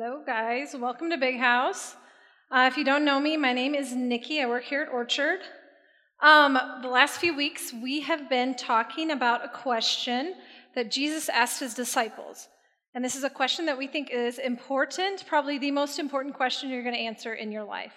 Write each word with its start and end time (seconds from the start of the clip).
Hello, 0.00 0.22
guys. 0.24 0.76
Welcome 0.78 1.10
to 1.10 1.16
Big 1.16 1.40
House. 1.40 1.96
Uh, 2.52 2.68
if 2.70 2.78
you 2.78 2.84
don't 2.84 3.04
know 3.04 3.18
me, 3.18 3.36
my 3.36 3.52
name 3.52 3.74
is 3.74 3.92
Nikki. 3.92 4.40
I 4.40 4.46
work 4.46 4.62
here 4.62 4.82
at 4.82 4.88
Orchard. 4.88 5.40
Um, 6.22 6.56
the 6.82 6.88
last 6.88 7.18
few 7.18 7.36
weeks, 7.36 7.72
we 7.72 8.02
have 8.02 8.30
been 8.30 8.54
talking 8.54 9.10
about 9.10 9.44
a 9.44 9.48
question 9.48 10.36
that 10.76 10.92
Jesus 10.92 11.28
asked 11.28 11.58
his 11.58 11.74
disciples. 11.74 12.46
And 12.94 13.04
this 13.04 13.16
is 13.16 13.24
a 13.24 13.28
question 13.28 13.66
that 13.66 13.76
we 13.76 13.88
think 13.88 14.10
is 14.10 14.38
important, 14.38 15.24
probably 15.26 15.58
the 15.58 15.72
most 15.72 15.98
important 15.98 16.36
question 16.36 16.70
you're 16.70 16.84
going 16.84 16.94
to 16.94 17.00
answer 17.00 17.34
in 17.34 17.50
your 17.50 17.64
life. 17.64 17.94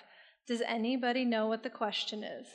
Does 0.48 0.63
anybody 0.66 1.24
know 1.24 1.46
what 1.46 1.62
the 1.62 1.70
question 1.70 2.24
is? 2.24 2.48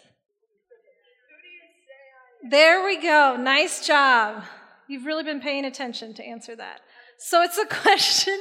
There 2.50 2.84
we 2.84 3.00
go. 3.00 3.36
Nice 3.38 3.86
job. 3.86 4.42
You've 4.88 5.06
really 5.06 5.22
been 5.22 5.40
paying 5.40 5.64
attention 5.64 6.14
to 6.14 6.24
answer 6.24 6.56
that. 6.56 6.80
So 7.18 7.42
it's 7.42 7.58
a 7.58 7.66
question 7.82 8.38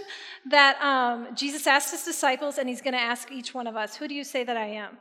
that 0.50 0.82
um, 0.82 1.36
Jesus 1.36 1.66
asked 1.68 1.92
his 1.92 2.04
disciples, 2.04 2.58
and 2.58 2.70
he's 2.70 2.82
going 2.82 2.94
to 2.94 3.00
ask 3.00 3.32
each 3.32 3.54
one 3.54 3.68
of 3.68 3.76
us 3.76 3.96
Who 3.96 4.08
do 4.08 4.14
you 4.14 4.24
say 4.24 4.44
that 4.44 4.58
I 4.58 4.68
am? 4.68 4.98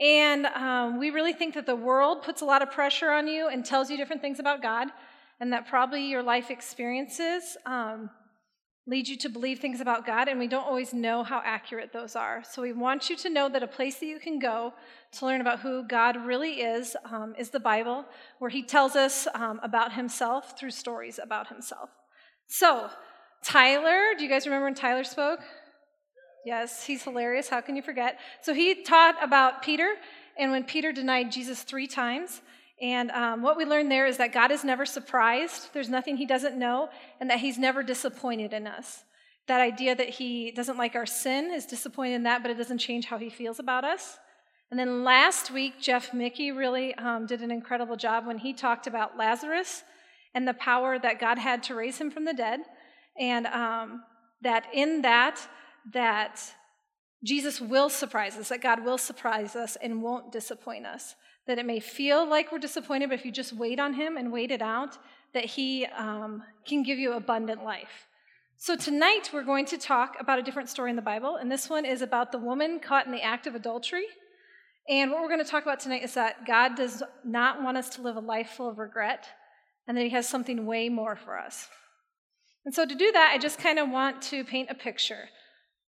And 0.00 0.46
um, 0.46 0.98
we 0.98 1.10
really 1.10 1.32
think 1.32 1.54
that 1.54 1.66
the 1.66 1.76
world 1.76 2.22
puts 2.22 2.40
a 2.40 2.44
lot 2.44 2.62
of 2.62 2.70
pressure 2.70 3.10
on 3.10 3.28
you 3.28 3.48
and 3.48 3.64
tells 3.64 3.90
you 3.90 3.96
different 3.96 4.22
things 4.22 4.40
about 4.40 4.62
God, 4.62 4.88
and 5.40 5.52
that 5.52 5.68
probably 5.68 6.06
your 6.06 6.22
life 6.22 6.50
experiences 6.50 7.56
um, 7.66 8.10
lead 8.86 9.06
you 9.06 9.16
to 9.16 9.28
believe 9.28 9.60
things 9.60 9.80
about 9.80 10.04
God, 10.04 10.26
and 10.26 10.40
we 10.40 10.48
don't 10.48 10.66
always 10.66 10.92
know 10.92 11.22
how 11.22 11.40
accurate 11.44 11.92
those 11.92 12.16
are. 12.16 12.42
So 12.50 12.62
we 12.62 12.72
want 12.72 13.08
you 13.10 13.16
to 13.18 13.30
know 13.30 13.48
that 13.48 13.62
a 13.62 13.68
place 13.68 14.00
that 14.00 14.06
you 14.06 14.18
can 14.18 14.40
go 14.40 14.72
to 15.12 15.26
learn 15.26 15.40
about 15.40 15.60
who 15.60 15.86
God 15.86 16.16
really 16.16 16.54
is 16.62 16.96
um, 17.04 17.34
is 17.38 17.50
the 17.50 17.60
Bible, 17.60 18.04
where 18.40 18.50
He 18.50 18.62
tells 18.62 18.96
us 18.96 19.28
um, 19.34 19.60
about 19.62 19.92
Himself 19.92 20.58
through 20.58 20.70
stories 20.70 21.20
about 21.22 21.48
Himself. 21.48 21.90
So, 22.48 22.88
Tyler, 23.44 24.14
do 24.16 24.24
you 24.24 24.30
guys 24.30 24.46
remember 24.46 24.66
when 24.66 24.74
Tyler 24.74 25.04
spoke? 25.04 25.40
Yes, 26.44 26.84
he's 26.84 27.02
hilarious. 27.02 27.48
How 27.48 27.60
can 27.60 27.76
you 27.76 27.82
forget? 27.82 28.18
So, 28.40 28.54
he 28.54 28.82
taught 28.82 29.22
about 29.22 29.62
Peter, 29.62 29.94
and 30.38 30.50
when 30.50 30.64
Peter 30.64 30.92
denied 30.92 31.32
Jesus 31.32 31.62
three 31.62 31.86
times. 31.86 32.40
And 32.80 33.10
um, 33.12 33.42
what 33.42 33.56
we 33.56 33.64
learned 33.64 33.90
there 33.90 34.06
is 34.06 34.16
that 34.16 34.32
God 34.32 34.50
is 34.50 34.64
never 34.64 34.84
surprised, 34.84 35.72
there's 35.72 35.88
nothing 35.88 36.16
he 36.16 36.26
doesn't 36.26 36.58
know, 36.58 36.88
and 37.20 37.30
that 37.30 37.38
he's 37.38 37.58
never 37.58 37.82
disappointed 37.82 38.52
in 38.52 38.66
us. 38.66 39.04
That 39.46 39.60
idea 39.60 39.94
that 39.94 40.08
he 40.08 40.50
doesn't 40.50 40.76
like 40.76 40.94
our 40.94 41.06
sin 41.06 41.52
is 41.52 41.64
disappointed 41.64 42.14
in 42.14 42.22
that, 42.24 42.42
but 42.42 42.50
it 42.50 42.58
doesn't 42.58 42.78
change 42.78 43.06
how 43.06 43.18
he 43.18 43.30
feels 43.30 43.58
about 43.58 43.84
us. 43.84 44.18
And 44.70 44.78
then 44.78 45.04
last 45.04 45.50
week, 45.50 45.74
Jeff 45.80 46.14
Mickey 46.14 46.50
really 46.50 46.94
um, 46.94 47.26
did 47.26 47.42
an 47.42 47.50
incredible 47.50 47.94
job 47.94 48.26
when 48.26 48.38
he 48.38 48.52
talked 48.52 48.86
about 48.86 49.18
Lazarus 49.18 49.84
and 50.34 50.46
the 50.46 50.54
power 50.54 50.98
that 50.98 51.20
God 51.20 51.38
had 51.38 51.62
to 51.64 51.74
raise 51.74 51.98
him 51.98 52.10
from 52.10 52.24
the 52.24 52.34
dead, 52.34 52.60
and 53.18 53.46
um, 53.46 54.02
that 54.42 54.66
in 54.72 55.02
that, 55.02 55.40
that 55.92 56.40
Jesus 57.24 57.60
will 57.60 57.88
surprise 57.88 58.36
us, 58.36 58.48
that 58.48 58.62
God 58.62 58.84
will 58.84 58.98
surprise 58.98 59.54
us 59.54 59.76
and 59.76 60.02
won't 60.02 60.32
disappoint 60.32 60.86
us. 60.86 61.14
That 61.46 61.58
it 61.58 61.66
may 61.66 61.80
feel 61.80 62.28
like 62.28 62.52
we're 62.52 62.58
disappointed, 62.58 63.08
but 63.08 63.18
if 63.18 63.24
you 63.24 63.32
just 63.32 63.52
wait 63.52 63.78
on 63.78 63.94
Him 63.94 64.16
and 64.16 64.32
wait 64.32 64.50
it 64.50 64.62
out, 64.62 64.96
that 65.34 65.44
He 65.44 65.86
um, 65.86 66.42
can 66.66 66.82
give 66.82 66.98
you 66.98 67.12
abundant 67.12 67.64
life. 67.64 68.08
So 68.56 68.76
tonight 68.76 69.30
we're 69.32 69.42
going 69.42 69.66
to 69.66 69.78
talk 69.78 70.16
about 70.20 70.38
a 70.38 70.42
different 70.42 70.68
story 70.68 70.90
in 70.90 70.96
the 70.96 71.02
Bible, 71.02 71.36
and 71.36 71.50
this 71.50 71.68
one 71.68 71.84
is 71.84 72.00
about 72.00 72.30
the 72.30 72.38
woman 72.38 72.78
caught 72.78 73.06
in 73.06 73.12
the 73.12 73.22
act 73.22 73.46
of 73.46 73.54
adultery. 73.54 74.04
And 74.88 75.10
what 75.10 75.20
we're 75.20 75.28
going 75.28 75.44
to 75.44 75.50
talk 75.50 75.62
about 75.62 75.80
tonight 75.80 76.04
is 76.04 76.14
that 76.14 76.46
God 76.46 76.76
does 76.76 77.02
not 77.24 77.62
want 77.62 77.76
us 77.76 77.88
to 77.90 78.02
live 78.02 78.16
a 78.16 78.20
life 78.20 78.50
full 78.50 78.68
of 78.68 78.78
regret, 78.78 79.26
and 79.86 79.96
that 79.96 80.04
He 80.04 80.10
has 80.10 80.28
something 80.28 80.66
way 80.66 80.88
more 80.88 81.16
for 81.16 81.38
us. 81.38 81.68
And 82.64 82.74
so 82.74 82.86
to 82.86 82.94
do 82.94 83.10
that, 83.12 83.32
I 83.34 83.38
just 83.38 83.58
kind 83.58 83.78
of 83.78 83.90
want 83.90 84.22
to 84.22 84.44
paint 84.44 84.70
a 84.70 84.74
picture. 84.74 85.28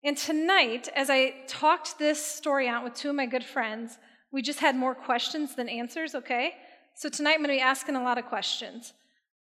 And 0.04 0.16
tonight, 0.16 0.88
as 0.94 1.10
I 1.10 1.34
talked 1.46 1.98
this 1.98 2.24
story 2.24 2.68
out 2.68 2.84
with 2.84 2.94
two 2.94 3.10
of 3.10 3.16
my 3.16 3.26
good 3.26 3.44
friends, 3.44 3.98
we 4.30 4.42
just 4.42 4.60
had 4.60 4.76
more 4.76 4.94
questions 4.94 5.56
than 5.56 5.68
answers, 5.68 6.14
okay? 6.14 6.52
So 6.94 7.08
tonight 7.08 7.32
I'm 7.32 7.38
going 7.38 7.48
to 7.48 7.54
be 7.54 7.60
asking 7.60 7.96
a 7.96 8.02
lot 8.02 8.18
of 8.18 8.26
questions. 8.26 8.92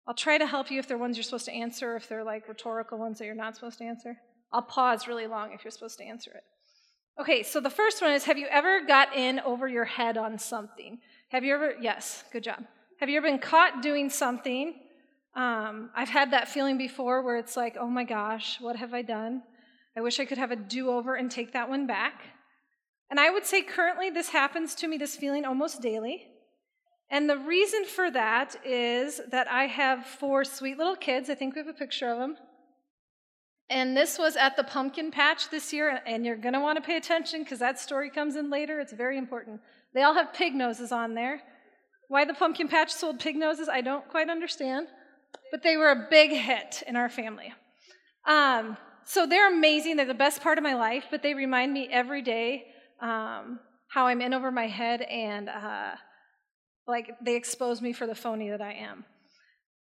I'll 0.08 0.14
try 0.14 0.38
to 0.38 0.46
help 0.46 0.70
you 0.70 0.80
if 0.80 0.88
they're 0.88 0.98
ones 0.98 1.18
you're 1.18 1.24
supposed 1.24 1.46
to 1.46 1.54
answer, 1.54 1.96
if 1.96 2.08
they're 2.08 2.24
like 2.24 2.48
rhetorical 2.48 3.00
ones 3.00 3.18
that 3.20 3.26
you're 3.26 3.34
not 3.34 3.56
supposed 3.56 3.80
to 3.80 3.86
answer. 3.86 4.18
I'll 4.52 4.62
pause 4.62 5.08
really 5.08 5.28
long 5.28 5.52
if 5.54 5.64
you're 5.64 5.72
supposed 5.72 5.98
to 5.98 6.04
answer 6.04 6.32
it. 6.32 6.44
Okay, 7.20 7.44
so 7.44 7.60
the 7.60 7.70
first 7.70 8.02
one 8.02 8.12
is 8.12 8.26
Have 8.26 8.38
you 8.38 8.48
ever 8.52 8.82
got 8.86 9.16
in 9.16 9.40
over 9.40 9.68
your 9.68 9.86
head 9.86 10.18
on 10.18 10.38
something? 10.38 11.00
Have 11.30 11.44
you 11.44 11.56
ever, 11.56 11.74
yes, 11.82 12.24
good 12.32 12.44
job. 12.44 12.66
Have 13.02 13.10
you 13.10 13.18
ever 13.18 13.28
been 13.28 13.40
caught 13.40 13.82
doing 13.82 14.10
something? 14.10 14.74
Um, 15.36 15.90
I've 15.94 16.10
had 16.10 16.32
that 16.32 16.48
feeling 16.48 16.78
before 16.78 17.22
where 17.24 17.36
it's 17.36 17.58
like, 17.58 17.76
oh 17.78 17.90
my 17.90 18.06
gosh, 18.06 18.62
what 18.62 18.78
have 18.78 18.94
I 18.94 19.02
done? 19.02 19.44
I 19.98 20.02
wish 20.02 20.20
I 20.20 20.26
could 20.26 20.38
have 20.38 20.52
a 20.52 20.56
do 20.56 20.90
over 20.90 21.16
and 21.16 21.30
take 21.30 21.52
that 21.54 21.68
one 21.68 21.88
back. 21.88 22.22
And 23.10 23.20
I 23.20 23.30
would 23.30 23.46
say 23.46 23.62
currently 23.62 24.10
this 24.10 24.30
happens 24.30 24.76
to 24.76 24.88
me, 24.88 24.98
this 24.98 25.18
feeling 25.18 25.44
almost 25.44 25.82
daily. 25.82 26.28
And 27.10 27.30
the 27.30 27.38
reason 27.38 27.84
for 27.84 28.10
that 28.12 28.56
is 28.66 29.20
that 29.30 29.52
I 29.52 29.68
have 29.68 30.06
four 30.06 30.46
sweet 30.46 30.78
little 30.78 30.96
kids. 30.96 31.30
I 31.30 31.36
think 31.36 31.54
we 31.54 31.60
have 31.60 31.68
a 31.68 31.74
picture 31.74 32.10
of 32.10 32.18
them. 32.18 32.38
And 33.70 33.96
this 33.96 34.18
was 34.18 34.38
at 34.38 34.56
the 34.56 34.64
pumpkin 34.64 35.12
patch 35.12 35.50
this 35.50 35.74
year, 35.74 36.00
and 36.06 36.26
you're 36.26 36.38
going 36.38 36.54
to 36.54 36.60
want 36.60 36.78
to 36.78 36.82
pay 36.82 36.98
attention 36.98 37.44
because 37.44 37.60
that 37.60 37.80
story 37.80 38.10
comes 38.10 38.36
in 38.36 38.50
later. 38.50 38.80
It's 38.80 38.94
very 38.94 39.18
important. 39.18 39.60
They 39.94 40.04
all 40.04 40.14
have 40.14 40.34
pig 40.34 40.56
noses 40.56 40.92
on 40.92 41.14
there. 41.14 41.42
Why 42.08 42.26
the 42.26 42.34
pumpkin 42.34 42.68
patch 42.68 42.92
sold 42.92 43.20
pig 43.20 43.36
noses, 43.36 43.68
I 43.70 43.82
don't 43.82 44.08
quite 44.10 44.30
understand, 44.30 44.88
but 45.52 45.64
they 45.64 45.78
were 45.78 45.92
a 45.92 46.08
big 46.10 46.32
hit 46.32 46.84
in 46.88 46.96
our 46.96 47.10
family. 47.10 47.54
Um, 48.28 48.78
so 49.04 49.26
they're 49.26 49.52
amazing. 49.52 49.98
They're 49.98 50.06
the 50.06 50.14
best 50.14 50.42
part 50.42 50.58
of 50.58 50.64
my 50.64 50.74
life, 50.76 51.06
but 51.12 51.22
they 51.22 51.34
remind 51.34 51.74
me 51.74 51.88
every 51.92 52.22
day 52.22 52.66
um, 53.02 53.60
how 53.88 54.08
I'm 54.08 54.22
in 54.22 54.34
over 54.34 54.52
my 54.52 54.68
head 54.68 55.02
and 55.02 55.50
uh, 55.50 55.92
like 56.88 57.12
they 57.24 57.36
expose 57.36 57.82
me 57.82 57.94
for 57.94 58.08
the 58.08 58.16
phony 58.16 58.50
that 58.50 58.62
I 58.62 58.74
am. 58.74 59.06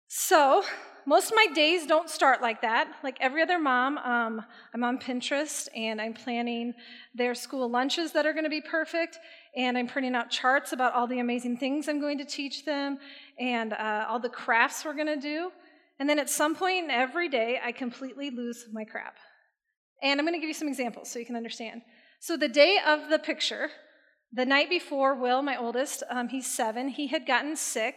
So, 0.08 0.62
most 1.06 1.30
of 1.30 1.36
my 1.36 1.46
days 1.54 1.86
don't 1.86 2.08
start 2.08 2.40
like 2.40 2.62
that. 2.62 2.88
Like 3.02 3.16
every 3.20 3.42
other 3.42 3.58
mom, 3.58 3.98
um, 3.98 4.42
I'm 4.72 4.84
on 4.84 4.98
Pinterest 4.98 5.68
and 5.74 6.00
I'm 6.00 6.14
planning 6.14 6.72
their 7.14 7.34
school 7.34 7.68
lunches 7.68 8.12
that 8.12 8.24
are 8.24 8.32
going 8.32 8.44
to 8.44 8.50
be 8.50 8.60
perfect, 8.60 9.18
and 9.56 9.78
I'm 9.78 9.86
printing 9.86 10.14
out 10.14 10.30
charts 10.30 10.72
about 10.72 10.94
all 10.94 11.06
the 11.06 11.20
amazing 11.20 11.58
things 11.58 11.88
I'm 11.88 12.00
going 12.00 12.18
to 12.18 12.24
teach 12.24 12.64
them 12.64 12.98
and 13.38 13.72
uh, 13.72 14.06
all 14.08 14.18
the 14.18 14.28
crafts 14.28 14.84
we're 14.84 14.94
going 14.94 15.06
to 15.06 15.20
do. 15.20 15.50
And 15.98 16.08
then 16.08 16.18
at 16.18 16.28
some 16.28 16.56
point 16.56 16.90
every 16.90 17.28
day, 17.28 17.60
I 17.64 17.72
completely 17.72 18.30
lose 18.30 18.66
my 18.72 18.84
crap. 18.84 19.16
And 20.02 20.18
I'm 20.18 20.26
going 20.26 20.34
to 20.34 20.40
give 20.40 20.48
you 20.48 20.54
some 20.54 20.68
examples 20.68 21.10
so 21.10 21.18
you 21.18 21.26
can 21.26 21.36
understand. 21.36 21.82
So, 22.20 22.36
the 22.36 22.48
day 22.48 22.78
of 22.84 23.10
the 23.10 23.18
picture, 23.18 23.70
the 24.32 24.44
night 24.44 24.68
before, 24.68 25.14
Will, 25.14 25.42
my 25.42 25.56
oldest, 25.56 26.02
um, 26.10 26.28
he's 26.28 26.46
seven, 26.46 26.88
he 26.88 27.06
had 27.06 27.26
gotten 27.26 27.54
sick, 27.54 27.94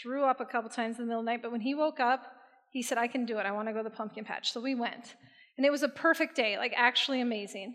threw 0.00 0.24
up 0.24 0.40
a 0.40 0.44
couple 0.44 0.70
times 0.70 0.98
in 0.98 1.04
the 1.04 1.06
middle 1.06 1.20
of 1.20 1.26
the 1.26 1.30
night, 1.30 1.42
but 1.42 1.52
when 1.52 1.60
he 1.60 1.74
woke 1.74 2.00
up, 2.00 2.24
he 2.72 2.82
said, 2.82 2.98
I 2.98 3.06
can 3.06 3.24
do 3.24 3.38
it. 3.38 3.46
I 3.46 3.52
want 3.52 3.68
to 3.68 3.72
go 3.72 3.82
to 3.82 3.88
the 3.88 3.94
pumpkin 3.94 4.24
patch. 4.24 4.52
So 4.52 4.60
we 4.60 4.74
went. 4.74 5.14
And 5.56 5.64
it 5.64 5.70
was 5.70 5.82
a 5.82 5.88
perfect 5.88 6.36
day, 6.36 6.58
like 6.58 6.74
actually 6.76 7.20
amazing. 7.20 7.74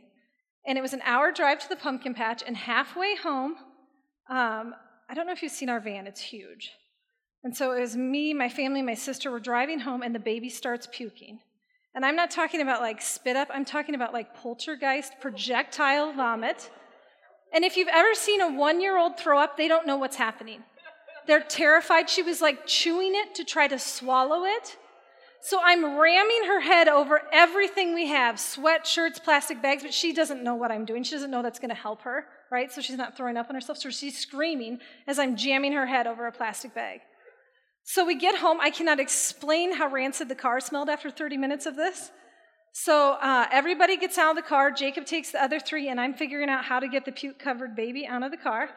And 0.66 0.78
it 0.78 0.82
was 0.82 0.94
an 0.94 1.02
hour 1.04 1.32
drive 1.32 1.60
to 1.60 1.70
the 1.70 1.76
pumpkin 1.76 2.14
patch, 2.14 2.44
and 2.46 2.56
halfway 2.56 3.16
home, 3.16 3.56
um, 4.30 4.76
I 5.10 5.14
don't 5.14 5.26
know 5.26 5.34
if 5.34 5.42
you've 5.42 5.52
seen 5.52 5.70
our 5.70 5.80
van, 5.80 6.08
it's 6.08 6.22
huge. 6.22 6.72
And 7.44 7.56
so 7.56 7.72
it 7.72 7.80
was 7.80 7.98
me, 7.98 8.34
my 8.34 8.50
family, 8.50 8.82
my 8.82 8.94
sister 8.94 9.32
were 9.32 9.40
driving 9.40 9.80
home, 9.80 10.04
and 10.04 10.14
the 10.14 10.20
baby 10.20 10.50
starts 10.50 10.88
puking. 10.92 11.40
And 11.96 12.06
I'm 12.06 12.16
not 12.16 12.32
talking 12.32 12.62
about 12.62 12.82
like 12.82 13.02
spit 13.02 13.36
up, 13.36 13.50
I'm 13.52 13.66
talking 13.66 13.96
about 13.96 14.14
like 14.14 14.36
poltergeist, 14.36 15.14
projectile 15.20 16.14
vomit. 16.14 16.70
And 17.54 17.66
if 17.66 17.76
you've 17.76 17.90
ever 17.90 18.14
seen 18.14 18.40
a 18.40 18.50
one 18.50 18.80
year 18.80 18.98
old 18.98 19.18
throw 19.18 19.40
up, 19.40 19.58
they 19.58 19.68
don't 19.68 19.86
know 19.86 19.98
what's 19.98 20.16
happening. 20.16 20.64
They're 21.28 21.42
terrified. 21.42 22.10
She 22.10 22.22
was 22.22 22.42
like 22.42 22.66
chewing 22.66 23.12
it 23.14 23.36
to 23.36 23.44
try 23.44 23.68
to 23.68 23.78
swallow 23.78 24.46
it. 24.46 24.78
So 25.44 25.60
I'm 25.64 25.98
ramming 25.98 26.44
her 26.46 26.60
head 26.60 26.88
over 26.88 27.24
everything 27.34 27.96
we 27.96 28.08
have 28.08 28.36
sweatshirts, 28.36 29.24
plastic 29.24 29.60
bags, 29.60 29.82
but 29.82 29.94
she 29.94 30.14
doesn't 30.14 30.44
know 30.44 30.54
what 30.54 30.72
I'm 30.72 30.86
doing. 30.86 31.02
She 31.02 31.16
doesn't 31.16 31.32
know 31.32 31.42
that's 31.42 31.58
going 31.58 31.70
to 31.70 31.76
help 31.76 32.04
her, 32.04 32.26
right? 32.52 32.72
So 32.72 32.80
she's 32.80 32.98
not 32.98 33.18
throwing 33.18 33.38
up 33.38 33.50
on 33.50 33.56
herself. 33.56 33.80
So 33.80 33.90
she's 33.90 34.18
screaming 34.18 34.80
as 35.08 35.18
I'm 35.18 35.36
jamming 35.36 35.74
her 35.74 35.88
head 35.88 36.06
over 36.06 36.28
a 36.28 36.32
plastic 36.32 36.76
bag. 36.76 37.00
So 37.84 38.06
we 38.06 38.16
get 38.16 38.36
home. 38.36 38.60
I 38.62 38.70
cannot 38.70 39.00
explain 39.00 39.74
how 39.74 39.90
rancid 39.90 40.30
the 40.30 40.36
car 40.36 40.60
smelled 40.60 40.90
after 40.90 41.10
30 41.10 41.38
minutes 41.38 41.66
of 41.66 41.76
this. 41.76 42.12
So 42.74 43.18
uh, 43.20 43.48
everybody 43.52 43.98
gets 43.98 44.20
out 44.20 44.30
of 44.30 44.36
the 44.36 44.48
car. 44.48 44.70
Jacob 44.72 45.06
takes 45.06 45.32
the 45.32 45.44
other 45.44 45.60
three, 45.60 45.90
and 45.90 46.00
I'm 46.00 46.14
figuring 46.14 46.50
out 46.50 46.66
how 46.66 46.80
to 46.80 46.88
get 46.88 47.04
the 47.04 47.12
puke 47.12 47.40
covered 47.40 47.76
baby 47.76 48.06
out 48.06 48.22
of 48.22 48.30
the 48.30 48.38
car. 48.38 48.70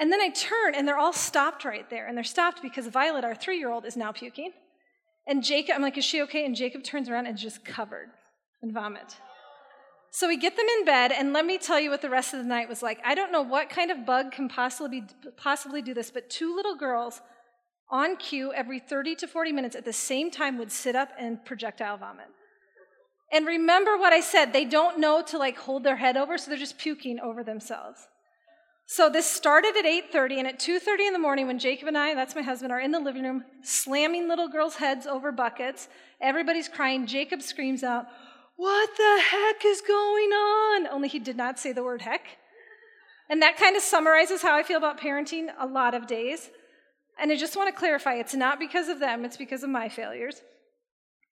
And 0.00 0.10
then 0.10 0.20
I 0.20 0.30
turn, 0.30 0.74
and 0.74 0.88
they're 0.88 0.98
all 0.98 1.12
stopped 1.12 1.64
right 1.64 1.88
there. 1.90 2.08
And 2.08 2.16
they're 2.16 2.24
stopped 2.24 2.62
because 2.62 2.86
Violet, 2.86 3.22
our 3.22 3.34
three 3.34 3.58
year 3.58 3.70
old, 3.70 3.84
is 3.84 3.96
now 3.96 4.12
puking. 4.12 4.50
And 5.26 5.42
Jacob, 5.42 5.76
I'm 5.76 5.82
like, 5.82 5.96
is 5.96 6.04
she 6.04 6.22
okay? 6.22 6.44
And 6.44 6.54
Jacob 6.54 6.82
turns 6.84 7.08
around 7.08 7.26
and 7.26 7.36
just 7.36 7.64
covered 7.64 8.08
in 8.62 8.72
vomit. 8.72 9.16
So 10.10 10.28
we 10.28 10.36
get 10.36 10.56
them 10.56 10.66
in 10.78 10.84
bed, 10.84 11.10
and 11.10 11.32
let 11.32 11.44
me 11.44 11.58
tell 11.58 11.80
you 11.80 11.90
what 11.90 12.00
the 12.00 12.10
rest 12.10 12.34
of 12.34 12.38
the 12.38 12.46
night 12.46 12.68
was 12.68 12.82
like. 12.82 13.00
I 13.04 13.16
don't 13.16 13.32
know 13.32 13.42
what 13.42 13.68
kind 13.68 13.90
of 13.90 14.06
bug 14.06 14.30
can 14.30 14.48
possibly, 14.48 15.02
possibly 15.36 15.82
do 15.82 15.92
this, 15.92 16.10
but 16.12 16.30
two 16.30 16.54
little 16.54 16.76
girls 16.76 17.20
on 17.90 18.16
cue 18.16 18.52
every 18.52 18.78
30 18.78 19.16
to 19.16 19.26
40 19.26 19.52
minutes 19.52 19.74
at 19.74 19.84
the 19.84 19.92
same 19.92 20.30
time 20.30 20.56
would 20.58 20.70
sit 20.70 20.94
up 20.94 21.08
and 21.18 21.44
projectile 21.44 21.96
vomit. 21.96 22.26
And 23.32 23.46
remember 23.46 23.96
what 23.96 24.12
I 24.12 24.20
said, 24.20 24.52
they 24.52 24.64
don't 24.64 25.00
know 25.00 25.20
to 25.22 25.38
like 25.38 25.58
hold 25.58 25.82
their 25.82 25.96
head 25.96 26.16
over, 26.16 26.38
so 26.38 26.48
they're 26.48 26.58
just 26.58 26.78
puking 26.78 27.18
over 27.18 27.42
themselves. 27.42 28.06
So 28.86 29.08
this 29.08 29.26
started 29.26 29.76
at 29.76 29.86
8:30 29.86 30.38
and 30.38 30.48
at 30.48 30.58
2:30 30.58 31.06
in 31.06 31.12
the 31.12 31.18
morning 31.18 31.46
when 31.46 31.58
Jacob 31.58 31.88
and 31.88 31.96
I, 31.96 32.14
that's 32.14 32.34
my 32.34 32.42
husband, 32.42 32.72
are 32.72 32.80
in 32.80 32.92
the 32.92 33.00
living 33.00 33.24
room 33.24 33.44
slamming 33.62 34.28
little 34.28 34.48
girls' 34.48 34.76
heads 34.76 35.06
over 35.06 35.32
buckets. 35.32 35.88
Everybody's 36.20 36.68
crying. 36.68 37.06
Jacob 37.06 37.40
screams 37.42 37.82
out, 37.82 38.06
"What 38.56 38.96
the 38.96 39.22
heck 39.30 39.64
is 39.64 39.80
going 39.80 40.30
on?" 40.30 40.86
Only 40.88 41.08
he 41.08 41.18
did 41.18 41.36
not 41.36 41.58
say 41.58 41.72
the 41.72 41.82
word 41.82 42.02
heck. 42.02 42.26
And 43.30 43.40
that 43.40 43.56
kind 43.56 43.74
of 43.74 43.82
summarizes 43.82 44.42
how 44.42 44.54
I 44.54 44.62
feel 44.62 44.76
about 44.76 45.00
parenting 45.00 45.48
a 45.58 45.66
lot 45.66 45.94
of 45.94 46.06
days. 46.06 46.50
And 47.18 47.32
I 47.32 47.36
just 47.36 47.56
want 47.56 47.68
to 47.68 47.78
clarify 47.78 48.14
it's 48.14 48.34
not 48.34 48.58
because 48.58 48.88
of 48.88 49.00
them, 49.00 49.24
it's 49.24 49.38
because 49.38 49.62
of 49.62 49.70
my 49.70 49.88
failures. 49.88 50.42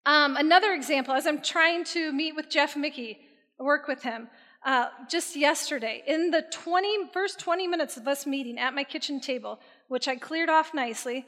Um, 0.06 0.36
another 0.36 0.72
example, 0.72 1.14
as 1.14 1.26
I'm 1.26 1.42
trying 1.42 1.84
to 1.84 2.12
meet 2.12 2.34
with 2.34 2.48
Jeff 2.48 2.76
Mickey, 2.76 3.20
work 3.58 3.86
with 3.86 4.02
him, 4.02 4.28
uh, 4.64 4.86
just 5.08 5.36
yesterday, 5.36 6.02
in 6.06 6.30
the 6.30 6.44
20, 6.50 7.08
first 7.12 7.40
20 7.40 7.66
minutes 7.66 7.96
of 7.96 8.06
us 8.06 8.26
meeting 8.26 8.58
at 8.58 8.74
my 8.74 8.84
kitchen 8.84 9.20
table, 9.20 9.58
which 9.88 10.06
I 10.06 10.16
cleared 10.16 10.48
off 10.48 10.72
nicely, 10.72 11.26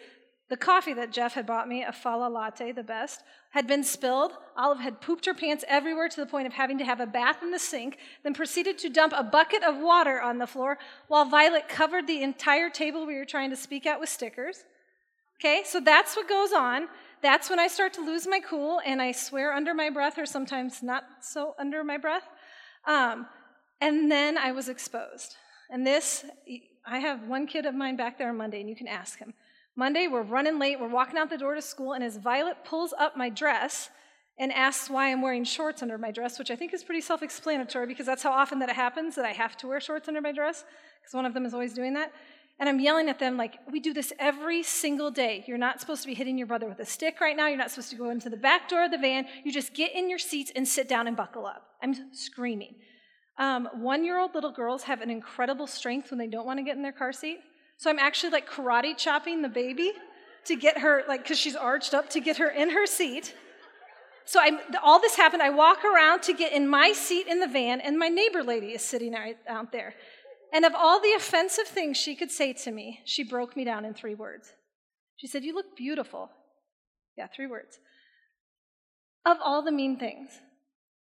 the 0.50 0.56
coffee 0.56 0.92
that 0.94 1.10
Jeff 1.10 1.34
had 1.34 1.46
bought 1.46 1.68
me, 1.68 1.82
a 1.82 1.92
Fala 1.92 2.28
latte, 2.28 2.70
the 2.70 2.82
best, 2.82 3.22
had 3.50 3.66
been 3.66 3.82
spilled. 3.82 4.32
Olive 4.56 4.78
had 4.78 5.00
pooped 5.00 5.24
her 5.24 5.34
pants 5.34 5.64
everywhere 5.66 6.08
to 6.08 6.20
the 6.20 6.26
point 6.26 6.46
of 6.46 6.52
having 6.52 6.78
to 6.78 6.84
have 6.84 7.00
a 7.00 7.06
bath 7.06 7.42
in 7.42 7.50
the 7.50 7.58
sink, 7.58 7.98
then 8.22 8.34
proceeded 8.34 8.78
to 8.78 8.90
dump 8.90 9.14
a 9.16 9.24
bucket 9.24 9.64
of 9.64 9.78
water 9.78 10.20
on 10.20 10.38
the 10.38 10.46
floor 10.46 10.78
while 11.08 11.24
Violet 11.24 11.68
covered 11.68 12.06
the 12.06 12.22
entire 12.22 12.68
table 12.68 13.06
we 13.06 13.16
were 13.16 13.24
trying 13.24 13.50
to 13.50 13.56
speak 13.56 13.86
at 13.86 13.98
with 13.98 14.10
stickers. 14.10 14.64
Okay, 15.40 15.62
so 15.64 15.80
that's 15.80 16.14
what 16.14 16.28
goes 16.28 16.52
on. 16.52 16.88
That's 17.22 17.48
when 17.48 17.58
I 17.58 17.68
start 17.68 17.94
to 17.94 18.04
lose 18.04 18.26
my 18.26 18.40
cool 18.40 18.80
and 18.84 19.00
I 19.00 19.12
swear 19.12 19.52
under 19.52 19.72
my 19.72 19.88
breath 19.88 20.18
or 20.18 20.26
sometimes 20.26 20.82
not 20.82 21.04
so 21.20 21.54
under 21.58 21.82
my 21.82 21.96
breath. 21.96 22.28
Um, 22.86 23.26
and 23.80 24.10
then 24.10 24.38
I 24.38 24.52
was 24.52 24.68
exposed. 24.68 25.36
And 25.70 25.86
this, 25.86 26.24
I 26.86 26.98
have 26.98 27.26
one 27.26 27.46
kid 27.46 27.66
of 27.66 27.74
mine 27.74 27.96
back 27.96 28.18
there 28.18 28.28
on 28.28 28.36
Monday, 28.36 28.60
and 28.60 28.68
you 28.68 28.76
can 28.76 28.88
ask 28.88 29.18
him. 29.18 29.34
Monday, 29.76 30.06
we're 30.06 30.22
running 30.22 30.58
late, 30.58 30.78
we're 30.78 30.88
walking 30.88 31.18
out 31.18 31.30
the 31.30 31.38
door 31.38 31.54
to 31.54 31.62
school, 31.62 31.94
and 31.94 32.04
as 32.04 32.16
Violet 32.16 32.58
pulls 32.64 32.92
up 32.92 33.16
my 33.16 33.28
dress 33.28 33.90
and 34.38 34.52
asks 34.52 34.90
why 34.90 35.10
I'm 35.10 35.22
wearing 35.22 35.44
shorts 35.44 35.82
under 35.82 35.98
my 35.98 36.10
dress, 36.10 36.38
which 36.38 36.50
I 36.50 36.56
think 36.56 36.72
is 36.74 36.84
pretty 36.84 37.00
self 37.00 37.22
explanatory 37.22 37.86
because 37.86 38.06
that's 38.06 38.22
how 38.22 38.32
often 38.32 38.58
that 38.60 38.68
it 38.68 38.76
happens 38.76 39.14
that 39.16 39.24
I 39.24 39.32
have 39.32 39.56
to 39.58 39.66
wear 39.66 39.80
shorts 39.80 40.08
under 40.08 40.20
my 40.20 40.32
dress, 40.32 40.64
because 41.00 41.14
one 41.14 41.26
of 41.26 41.34
them 41.34 41.44
is 41.44 41.54
always 41.54 41.74
doing 41.74 41.94
that. 41.94 42.12
And 42.60 42.68
I'm 42.68 42.78
yelling 42.78 43.08
at 43.08 43.18
them 43.18 43.36
like, 43.36 43.58
we 43.70 43.80
do 43.80 43.92
this 43.92 44.12
every 44.18 44.62
single 44.62 45.10
day. 45.10 45.44
You're 45.46 45.58
not 45.58 45.80
supposed 45.80 46.02
to 46.02 46.06
be 46.06 46.14
hitting 46.14 46.38
your 46.38 46.46
brother 46.46 46.68
with 46.68 46.78
a 46.78 46.84
stick 46.84 47.20
right 47.20 47.36
now. 47.36 47.48
You're 47.48 47.58
not 47.58 47.70
supposed 47.70 47.90
to 47.90 47.96
go 47.96 48.10
into 48.10 48.30
the 48.30 48.36
back 48.36 48.68
door 48.68 48.84
of 48.84 48.92
the 48.92 48.98
van. 48.98 49.26
You 49.44 49.52
just 49.52 49.74
get 49.74 49.94
in 49.94 50.08
your 50.08 50.20
seats 50.20 50.52
and 50.54 50.66
sit 50.66 50.88
down 50.88 51.08
and 51.08 51.16
buckle 51.16 51.46
up. 51.46 51.66
I'm 51.82 52.14
screaming. 52.14 52.76
Um, 53.38 53.68
one 53.74 54.04
year 54.04 54.18
old 54.20 54.34
little 54.34 54.52
girls 54.52 54.84
have 54.84 55.00
an 55.00 55.10
incredible 55.10 55.66
strength 55.66 56.10
when 56.10 56.18
they 56.18 56.28
don't 56.28 56.46
want 56.46 56.58
to 56.60 56.62
get 56.62 56.76
in 56.76 56.82
their 56.82 56.92
car 56.92 57.12
seat. 57.12 57.40
So 57.76 57.90
I'm 57.90 57.98
actually 57.98 58.30
like 58.30 58.48
karate 58.48 58.96
chopping 58.96 59.42
the 59.42 59.48
baby 59.48 59.92
to 60.44 60.54
get 60.54 60.78
her, 60.78 61.02
like, 61.08 61.24
because 61.24 61.38
she's 61.38 61.56
arched 61.56 61.92
up 61.92 62.08
to 62.10 62.20
get 62.20 62.36
her 62.36 62.48
in 62.48 62.70
her 62.70 62.86
seat. 62.86 63.34
So 64.26 64.40
I'm, 64.40 64.58
all 64.82 65.00
this 65.00 65.16
happened. 65.16 65.42
I 65.42 65.50
walk 65.50 65.84
around 65.84 66.22
to 66.22 66.32
get 66.32 66.52
in 66.52 66.68
my 66.68 66.92
seat 66.92 67.26
in 67.26 67.40
the 67.40 67.46
van, 67.46 67.80
and 67.80 67.98
my 67.98 68.08
neighbor 68.08 68.42
lady 68.42 68.68
is 68.68 68.82
sitting 68.82 69.14
out 69.48 69.72
there. 69.72 69.94
And 70.54 70.64
of 70.64 70.72
all 70.72 71.00
the 71.00 71.14
offensive 71.14 71.66
things 71.66 71.96
she 71.96 72.14
could 72.14 72.30
say 72.30 72.52
to 72.52 72.70
me, 72.70 73.00
she 73.04 73.24
broke 73.24 73.56
me 73.56 73.64
down 73.64 73.84
in 73.84 73.92
three 73.92 74.14
words. 74.14 74.54
She 75.16 75.26
said, 75.26 75.42
You 75.42 75.52
look 75.52 75.76
beautiful. 75.76 76.30
Yeah, 77.18 77.26
three 77.26 77.48
words. 77.48 77.80
Of 79.26 79.38
all 79.44 79.62
the 79.62 79.72
mean 79.72 79.98
things. 79.98 80.30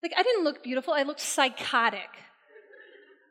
Like, 0.01 0.13
I 0.17 0.23
didn't 0.23 0.43
look 0.43 0.63
beautiful, 0.63 0.93
I 0.93 1.03
looked 1.03 1.19
psychotic. 1.19 2.09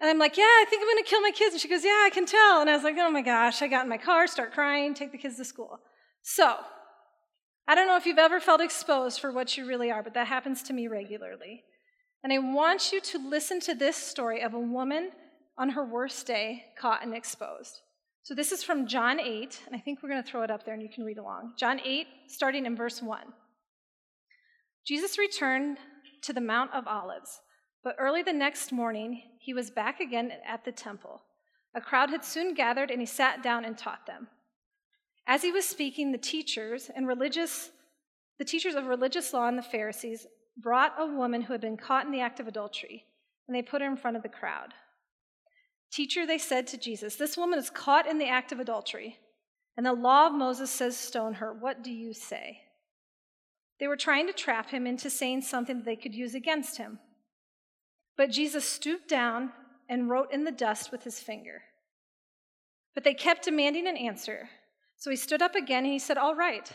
And 0.01 0.09
I'm 0.09 0.19
like, 0.19 0.37
Yeah, 0.37 0.45
I 0.45 0.65
think 0.71 0.81
I'm 0.81 0.89
gonna 0.89 1.03
kill 1.03 1.21
my 1.23 1.33
kids. 1.33 1.55
And 1.55 1.61
she 1.61 1.69
goes, 1.69 1.85
Yeah, 1.85 2.05
I 2.07 2.11
can 2.13 2.25
tell. 2.25 2.61
And 2.61 2.71
I 2.71 2.75
was 2.75 2.85
like, 2.85 2.95
Oh 2.99 3.11
my 3.11 3.23
gosh, 3.23 3.61
I 3.61 3.67
got 3.67 3.83
in 3.83 3.89
my 3.89 3.99
car, 3.99 4.29
start 4.29 4.53
crying, 4.53 4.95
take 4.95 5.11
the 5.11 5.19
kids 5.19 5.37
to 5.39 5.45
school. 5.45 5.81
So, 6.23 6.55
I 7.67 7.75
don't 7.75 7.89
know 7.89 7.97
if 7.97 8.07
you've 8.07 8.19
ever 8.19 8.39
felt 8.39 8.61
exposed 8.61 9.19
for 9.19 9.33
what 9.33 9.57
you 9.57 9.67
really 9.67 9.91
are, 9.91 10.05
but 10.05 10.15
that 10.15 10.29
happens 10.29 10.63
to 10.65 10.73
me 10.73 10.87
regularly. 10.87 11.65
And 12.23 12.33
I 12.33 12.39
want 12.39 12.93
you 12.93 13.01
to 13.01 13.29
listen 13.29 13.59
to 13.63 13.75
this 13.75 13.97
story 13.97 14.41
of 14.41 14.55
a 14.55 14.61
woman 14.61 15.11
on 15.59 15.71
her 15.71 15.85
worst 15.85 16.27
day, 16.27 16.65
caught 16.79 17.03
and 17.03 17.15
exposed. 17.15 17.81
So 18.23 18.35
this 18.35 18.53
is 18.53 18.63
from 18.63 18.87
John 18.87 19.21
8, 19.21 19.63
and 19.67 19.77
I 19.77 19.79
think 19.79 20.03
we're 20.03 20.09
going 20.09 20.23
to 20.23 20.29
throw 20.29 20.43
it 20.43 20.51
up 20.51 20.65
there 20.65 20.75
and 20.75 20.83
you 20.83 20.89
can 20.89 21.05
read 21.05 21.19
along. 21.19 21.53
John 21.57 21.81
8, 21.85 22.07
starting 22.27 22.67
in 22.67 22.77
verse 22.77 23.01
1. 23.01 23.21
Jesus 24.87 25.19
returned 25.19 25.79
to 26.23 26.33
the 26.33 26.41
Mount 26.41 26.73
of 26.75 26.87
Olives, 26.87 27.41
but 27.85 27.97
early 27.99 28.23
the 28.23 28.33
next 28.33 28.73
morning 28.73 29.23
he 29.41 29.55
was 29.55 29.71
back 29.71 30.01
again 30.01 30.33
at 30.47 30.65
the 30.65 30.73
temple. 30.73 31.23
A 31.75 31.81
crowd 31.81 32.11
had 32.11 32.25
soon 32.25 32.55
gathered, 32.55 32.91
and 32.91 33.01
he 33.01 33.07
sat 33.07 33.43
down 33.43 33.65
and 33.65 33.77
taught 33.77 34.07
them. 34.07 34.29
As 35.27 35.43
he 35.43 35.53
was 35.53 35.69
speaking, 35.69 36.11
the 36.11 36.19
teachers 36.19 36.91
and 36.95 37.07
religious 37.07 37.71
the 38.39 38.45
teachers 38.45 38.75
of 38.75 38.87
religious 38.87 39.33
law 39.33 39.49
and 39.49 39.57
the 39.57 39.63
Pharisees 39.63 40.27
brought 40.59 40.95
a 40.99 41.07
woman 41.07 41.43
who 41.43 41.53
had 41.53 41.61
been 41.61 41.77
caught 41.77 42.05
in 42.05 42.13
the 42.13 42.21
act 42.21 42.41
of 42.41 42.47
adultery, 42.47 43.05
and 43.49 43.57
they 43.57 43.63
put 43.63 43.81
her 43.81 43.89
in 43.89 43.97
front 43.97 44.17
of 44.17 44.23
the 44.23 44.29
crowd. 44.29 44.75
Teacher, 45.97 46.27
they 46.27 46.37
said 46.37 46.67
to 46.67 46.77
Jesus, 46.77 47.17
this 47.17 47.39
woman 47.39 47.59
is 47.59 47.71
caught 47.71 48.07
in 48.07 48.19
the 48.19 48.29
act 48.29 48.53
of 48.53 48.61
adultery, 48.61 49.17
and 49.79 49.87
the 49.87 49.95
law 49.95 50.27
of 50.27 50.35
Moses 50.35 50.71
says 50.71 50.95
stone 50.95 51.33
her. 51.33 51.55
What 51.55 51.83
do 51.83 51.91
you 51.91 52.13
say? 52.13 52.61
They 53.81 53.89
were 53.89 53.97
trying 53.97 54.27
to 54.27 54.35
trap 54.35 54.69
him 54.69 54.87
into 54.87 55.09
saying 55.09 55.41
something 55.41 55.79
that 55.79 55.87
they 55.87 55.97
could 55.97 56.15
use 56.15 56.35
against 56.35 56.77
him. 56.77 56.99
But 58.15 58.31
Jesus 58.31 58.69
stooped 58.69 59.09
down 59.09 59.53
and 59.89 60.11
wrote 60.11 60.31
in 60.35 60.45
the 60.45 60.53
dust 60.53 60.93
with 60.93 61.03
his 61.03 61.19
finger. 61.19 61.63
But 62.95 63.03
they 63.03 63.15
kept 63.15 63.47
demanding 63.47 63.89
an 63.89 63.97
answer. 63.97 64.51
So 64.99 65.09
he 65.09 65.17
stood 65.17 65.41
up 65.41 65.55
again 65.55 65.85
and 65.85 65.95
he 65.95 65.99
said, 65.99 66.19
All 66.19 66.35
right, 66.35 66.71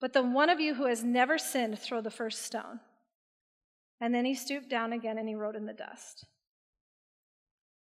but 0.00 0.14
the 0.14 0.22
one 0.22 0.48
of 0.48 0.60
you 0.60 0.76
who 0.76 0.86
has 0.86 1.04
never 1.04 1.36
sinned, 1.36 1.78
throw 1.78 2.00
the 2.00 2.10
first 2.10 2.40
stone. 2.40 2.80
And 4.00 4.14
then 4.14 4.24
he 4.24 4.34
stooped 4.34 4.70
down 4.70 4.94
again 4.94 5.18
and 5.18 5.28
he 5.28 5.34
wrote 5.34 5.56
in 5.56 5.66
the 5.66 5.74
dust. 5.74 6.24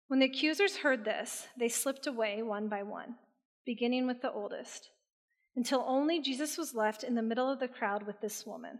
When 0.09 0.21
the 0.21 0.27
accusers 0.27 0.79
heard 0.79 1.05
this, 1.05 1.49
they 1.59 1.69
slipped 1.69 2.07
away 2.07 2.43
one 2.43 2.69
by 2.69 2.83
one, 2.83 3.17
beginning 3.65 4.07
with 4.07 4.23
the 4.23 4.31
oldest, 4.31 4.91
until 5.57 5.85
only 5.87 6.21
Jesus 6.21 6.57
was 6.57 6.75
left 6.75 7.03
in 7.03 7.15
the 7.15 7.23
middle 7.23 7.51
of 7.51 7.59
the 7.59 7.69
crowd 7.69 8.07
with 8.07 8.21
this 8.21 8.47
woman. 8.47 8.79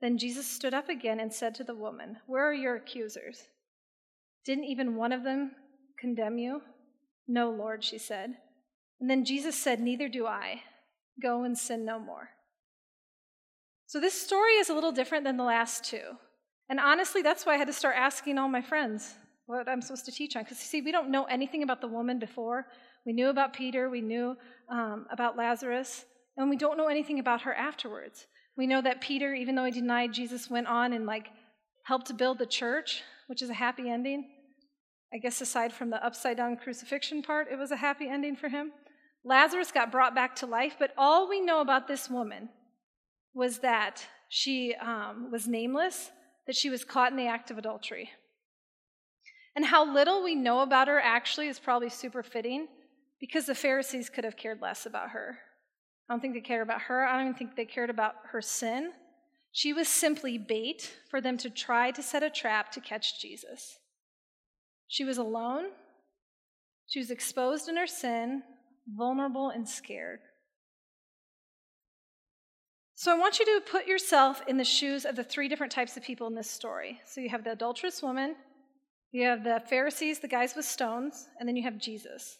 Then 0.00 0.18
Jesus 0.18 0.46
stood 0.46 0.74
up 0.74 0.88
again 0.88 1.20
and 1.20 1.32
said 1.32 1.54
to 1.54 1.64
the 1.64 1.76
woman, 1.76 2.16
Where 2.26 2.44
are 2.48 2.54
your 2.54 2.74
accusers? 2.74 3.46
Didn't 4.44 4.64
even 4.64 4.96
one 4.96 5.12
of 5.12 5.22
them 5.22 5.52
condemn 5.98 6.38
you? 6.38 6.62
No, 7.28 7.50
Lord, 7.50 7.84
she 7.84 7.98
said. 7.98 8.34
And 9.00 9.08
then 9.08 9.24
Jesus 9.24 9.56
said, 9.56 9.78
Neither 9.78 10.08
do 10.08 10.26
I. 10.26 10.62
Go 11.22 11.44
and 11.44 11.56
sin 11.56 11.84
no 11.84 12.00
more. 12.00 12.30
So 13.86 14.00
this 14.00 14.20
story 14.20 14.54
is 14.54 14.68
a 14.68 14.74
little 14.74 14.90
different 14.90 15.24
than 15.24 15.36
the 15.36 15.44
last 15.44 15.84
two. 15.84 16.16
And 16.68 16.80
honestly, 16.80 17.22
that's 17.22 17.46
why 17.46 17.54
I 17.54 17.58
had 17.58 17.68
to 17.68 17.72
start 17.72 17.94
asking 17.96 18.38
all 18.38 18.48
my 18.48 18.62
friends 18.62 19.14
what 19.46 19.68
I'm 19.68 19.82
supposed 19.82 20.04
to 20.06 20.12
teach 20.12 20.36
on. 20.36 20.44
Because, 20.44 20.58
see, 20.58 20.80
we 20.80 20.92
don't 20.92 21.10
know 21.10 21.24
anything 21.24 21.62
about 21.62 21.80
the 21.80 21.88
woman 21.88 22.18
before. 22.18 22.66
We 23.04 23.12
knew 23.12 23.28
about 23.28 23.52
Peter, 23.52 23.90
we 23.90 24.00
knew 24.00 24.36
um, 24.70 25.06
about 25.10 25.36
Lazarus, 25.36 26.04
and 26.36 26.48
we 26.48 26.56
don't 26.56 26.76
know 26.76 26.88
anything 26.88 27.18
about 27.18 27.42
her 27.42 27.54
afterwards. 27.54 28.26
We 28.56 28.66
know 28.66 28.82
that 28.82 29.00
Peter, 29.00 29.34
even 29.34 29.54
though 29.54 29.64
he 29.64 29.72
denied 29.72 30.12
Jesus, 30.12 30.50
went 30.50 30.66
on 30.66 30.92
and 30.92 31.06
like 31.06 31.28
helped 31.84 32.06
to 32.06 32.14
build 32.14 32.38
the 32.38 32.46
church, 32.46 33.02
which 33.26 33.42
is 33.42 33.50
a 33.50 33.54
happy 33.54 33.88
ending. 33.88 34.28
I 35.12 35.18
guess 35.18 35.40
aside 35.40 35.72
from 35.72 35.90
the 35.90 36.04
upside 36.04 36.36
down 36.36 36.56
crucifixion 36.56 37.22
part, 37.22 37.48
it 37.50 37.58
was 37.58 37.70
a 37.70 37.76
happy 37.76 38.08
ending 38.08 38.36
for 38.36 38.48
him. 38.48 38.72
Lazarus 39.24 39.70
got 39.72 39.92
brought 39.92 40.14
back 40.14 40.36
to 40.36 40.46
life, 40.46 40.76
but 40.78 40.92
all 40.96 41.28
we 41.28 41.40
know 41.40 41.60
about 41.60 41.86
this 41.86 42.08
woman 42.08 42.48
was 43.34 43.58
that 43.58 44.06
she 44.28 44.74
um, 44.74 45.30
was 45.30 45.46
nameless, 45.46 46.10
that 46.46 46.56
she 46.56 46.70
was 46.70 46.84
caught 46.84 47.10
in 47.10 47.16
the 47.16 47.26
act 47.26 47.50
of 47.50 47.58
adultery. 47.58 48.10
And 49.54 49.64
how 49.64 49.92
little 49.92 50.22
we 50.22 50.34
know 50.34 50.60
about 50.60 50.88
her 50.88 51.00
actually 51.00 51.48
is 51.48 51.58
probably 51.58 51.90
super 51.90 52.22
fitting 52.22 52.68
because 53.20 53.46
the 53.46 53.54
Pharisees 53.54 54.08
could 54.08 54.24
have 54.24 54.36
cared 54.36 54.62
less 54.62 54.86
about 54.86 55.10
her. 55.10 55.38
I 56.08 56.14
don't 56.14 56.20
think 56.20 56.34
they 56.34 56.40
cared 56.40 56.62
about 56.62 56.82
her. 56.82 57.04
I 57.04 57.16
don't 57.16 57.28
even 57.28 57.34
think 57.34 57.56
they 57.56 57.64
cared 57.64 57.90
about 57.90 58.14
her 58.32 58.40
sin. 58.40 58.92
She 59.52 59.72
was 59.72 59.88
simply 59.88 60.38
bait 60.38 60.94
for 61.10 61.20
them 61.20 61.36
to 61.38 61.50
try 61.50 61.90
to 61.90 62.02
set 62.02 62.22
a 62.22 62.30
trap 62.30 62.72
to 62.72 62.80
catch 62.80 63.20
Jesus. 63.20 63.78
She 64.88 65.04
was 65.04 65.18
alone. 65.18 65.66
She 66.86 66.98
was 66.98 67.10
exposed 67.10 67.68
in 67.68 67.76
her 67.76 67.86
sin, 67.86 68.42
vulnerable 68.86 69.50
and 69.50 69.68
scared. 69.68 70.20
So 72.94 73.12
I 73.12 73.18
want 73.18 73.38
you 73.38 73.44
to 73.46 73.60
put 73.70 73.86
yourself 73.86 74.42
in 74.46 74.56
the 74.56 74.64
shoes 74.64 75.04
of 75.04 75.16
the 75.16 75.24
three 75.24 75.48
different 75.48 75.72
types 75.72 75.96
of 75.96 76.02
people 76.02 76.26
in 76.26 76.34
this 76.34 76.50
story. 76.50 77.00
So 77.04 77.20
you 77.20 77.28
have 77.30 77.44
the 77.44 77.52
adulterous 77.52 78.02
woman, 78.02 78.36
you 79.12 79.26
have 79.26 79.44
the 79.44 79.62
Pharisees, 79.68 80.18
the 80.20 80.28
guys 80.28 80.56
with 80.56 80.64
stones, 80.64 81.28
and 81.38 81.48
then 81.48 81.56
you 81.56 81.62
have 81.64 81.78
Jesus. 81.78 82.38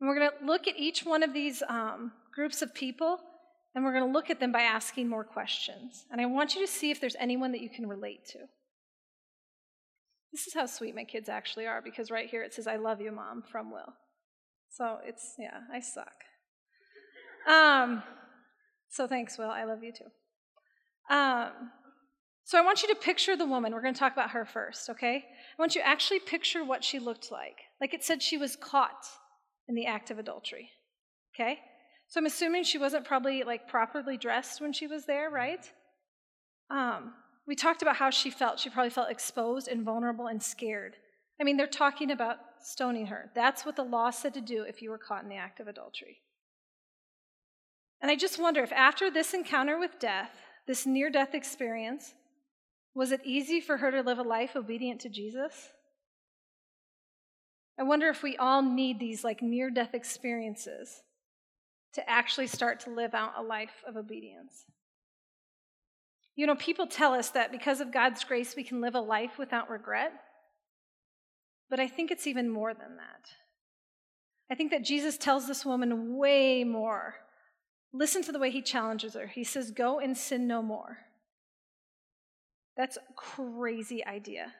And 0.00 0.08
we're 0.08 0.18
going 0.18 0.30
to 0.30 0.46
look 0.46 0.66
at 0.68 0.78
each 0.78 1.04
one 1.04 1.22
of 1.22 1.34
these 1.34 1.62
um, 1.68 2.12
groups 2.32 2.62
of 2.62 2.74
people 2.74 3.18
And 3.74 3.84
we're 3.84 3.92
going 3.92 4.06
to 4.06 4.12
look 4.12 4.30
at 4.30 4.38
them 4.38 4.52
by 4.52 4.62
asking 4.62 5.08
more 5.08 5.24
questions. 5.24 6.04
And 6.10 6.20
I 6.20 6.26
want 6.26 6.54
you 6.54 6.64
to 6.64 6.70
see 6.70 6.90
if 6.90 7.00
there's 7.00 7.16
anyone 7.18 7.50
that 7.52 7.60
you 7.60 7.68
can 7.68 7.88
relate 7.88 8.24
to. 8.26 8.38
This 10.32 10.46
is 10.46 10.54
how 10.54 10.66
sweet 10.66 10.94
my 10.94 11.04
kids 11.04 11.28
actually 11.28 11.66
are 11.66 11.82
because 11.82 12.10
right 12.10 12.28
here 12.28 12.42
it 12.42 12.54
says, 12.54 12.66
I 12.66 12.76
love 12.76 13.00
you, 13.00 13.12
mom, 13.12 13.42
from 13.50 13.72
Will. 13.72 13.94
So 14.70 14.98
it's, 15.04 15.34
yeah, 15.38 15.60
I 15.72 15.80
suck. 15.80 16.12
Um, 17.48 18.02
so 18.90 19.06
thanks, 19.06 19.38
Will. 19.38 19.50
I 19.50 19.64
love 19.64 19.82
you 19.82 19.92
too. 19.92 21.14
Um, 21.14 21.70
so 22.44 22.58
I 22.58 22.60
want 22.60 22.82
you 22.82 22.88
to 22.88 22.94
picture 22.94 23.36
the 23.36 23.46
woman. 23.46 23.72
We're 23.72 23.80
going 23.80 23.94
to 23.94 24.00
talk 24.00 24.12
about 24.12 24.30
her 24.30 24.44
first, 24.44 24.90
okay? 24.90 25.16
I 25.16 25.62
want 25.62 25.74
you 25.74 25.80
to 25.80 25.86
actually 25.86 26.20
picture 26.20 26.62
what 26.64 26.84
she 26.84 26.98
looked 26.98 27.32
like. 27.32 27.56
Like 27.80 27.94
it 27.94 28.04
said, 28.04 28.22
she 28.22 28.36
was 28.36 28.54
caught 28.54 29.06
in 29.66 29.74
the 29.74 29.86
act 29.86 30.10
of 30.10 30.18
adultery, 30.18 30.70
okay? 31.34 31.58
So 32.08 32.20
I'm 32.20 32.26
assuming 32.26 32.64
she 32.64 32.78
wasn't 32.78 33.06
probably 33.06 33.44
like 33.44 33.66
properly 33.66 34.18
dressed 34.18 34.60
when 34.60 34.74
she 34.74 34.86
was 34.86 35.06
there, 35.06 35.30
right? 35.30 35.70
Um, 36.70 37.14
we 37.46 37.56
talked 37.56 37.82
about 37.82 37.96
how 37.96 38.10
she 38.10 38.30
felt. 38.30 38.58
She 38.58 38.70
probably 38.70 38.90
felt 38.90 39.10
exposed 39.10 39.68
and 39.68 39.82
vulnerable 39.82 40.26
and 40.26 40.42
scared. 40.42 40.96
I 41.40 41.44
mean, 41.44 41.56
they're 41.56 41.66
talking 41.66 42.10
about 42.10 42.36
stoning 42.60 43.06
her. 43.06 43.30
That's 43.34 43.64
what 43.66 43.76
the 43.76 43.82
law 43.82 44.10
said 44.10 44.34
to 44.34 44.40
do 44.40 44.62
if 44.62 44.82
you 44.82 44.90
were 44.90 44.98
caught 44.98 45.22
in 45.22 45.28
the 45.28 45.36
act 45.36 45.60
of 45.60 45.68
adultery. 45.68 46.18
And 48.00 48.10
I 48.10 48.16
just 48.16 48.38
wonder 48.38 48.62
if 48.62 48.72
after 48.72 49.10
this 49.10 49.32
encounter 49.32 49.78
with 49.78 49.98
death, 49.98 50.30
this 50.66 50.86
near 50.86 51.10
death 51.10 51.34
experience, 51.34 52.14
was 52.94 53.12
it 53.12 53.20
easy 53.24 53.60
for 53.60 53.78
her 53.78 53.90
to 53.90 54.02
live 54.02 54.18
a 54.18 54.22
life 54.22 54.54
obedient 54.54 55.00
to 55.00 55.08
Jesus? 55.08 55.70
I 57.78 57.82
wonder 57.82 58.08
if 58.08 58.22
we 58.22 58.36
all 58.36 58.62
need 58.62 59.00
these 59.00 59.24
like 59.24 59.42
near 59.42 59.68
death 59.70 59.94
experiences 59.94 61.02
to 61.94 62.08
actually 62.08 62.46
start 62.46 62.80
to 62.80 62.90
live 62.90 63.14
out 63.14 63.32
a 63.36 63.42
life 63.42 63.82
of 63.86 63.96
obedience. 63.96 64.66
You 66.36 66.46
know, 66.46 66.56
people 66.56 66.86
tell 66.86 67.14
us 67.14 67.30
that 67.30 67.52
because 67.52 67.80
of 67.80 67.92
God's 67.92 68.22
grace, 68.24 68.54
we 68.56 68.64
can 68.64 68.80
live 68.80 68.94
a 68.94 69.00
life 69.00 69.38
without 69.38 69.70
regret. 69.70 70.12
But 71.70 71.80
I 71.80 71.88
think 71.88 72.10
it's 72.10 72.26
even 72.26 72.48
more 72.48 72.74
than 72.74 72.96
that. 72.96 73.30
I 74.50 74.54
think 74.54 74.70
that 74.70 74.84
Jesus 74.84 75.16
tells 75.16 75.46
this 75.46 75.64
woman 75.64 76.16
way 76.16 76.64
more. 76.64 77.14
Listen 77.92 78.22
to 78.24 78.32
the 78.32 78.38
way 78.38 78.50
he 78.50 78.62
challenges 78.62 79.14
her. 79.14 79.28
He 79.28 79.44
says, 79.44 79.70
Go 79.70 80.00
and 80.00 80.16
sin 80.16 80.46
no 80.46 80.60
more. 80.60 80.98
That's 82.76 82.96
a 82.96 83.12
crazy 83.14 84.04
idea. 84.04 84.52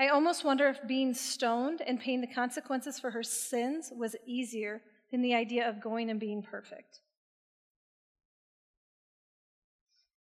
I 0.00 0.08
almost 0.08 0.44
wonder 0.44 0.68
if 0.68 0.86
being 0.86 1.12
stoned 1.14 1.82
and 1.84 1.98
paying 1.98 2.20
the 2.20 2.26
consequences 2.26 3.00
for 3.00 3.10
her 3.10 3.22
sins 3.22 3.90
was 3.94 4.14
easier 4.26 4.82
than 5.10 5.22
the 5.22 5.34
idea 5.34 5.68
of 5.68 5.82
going 5.82 6.10
and 6.10 6.20
being 6.20 6.42
perfect. 6.42 7.00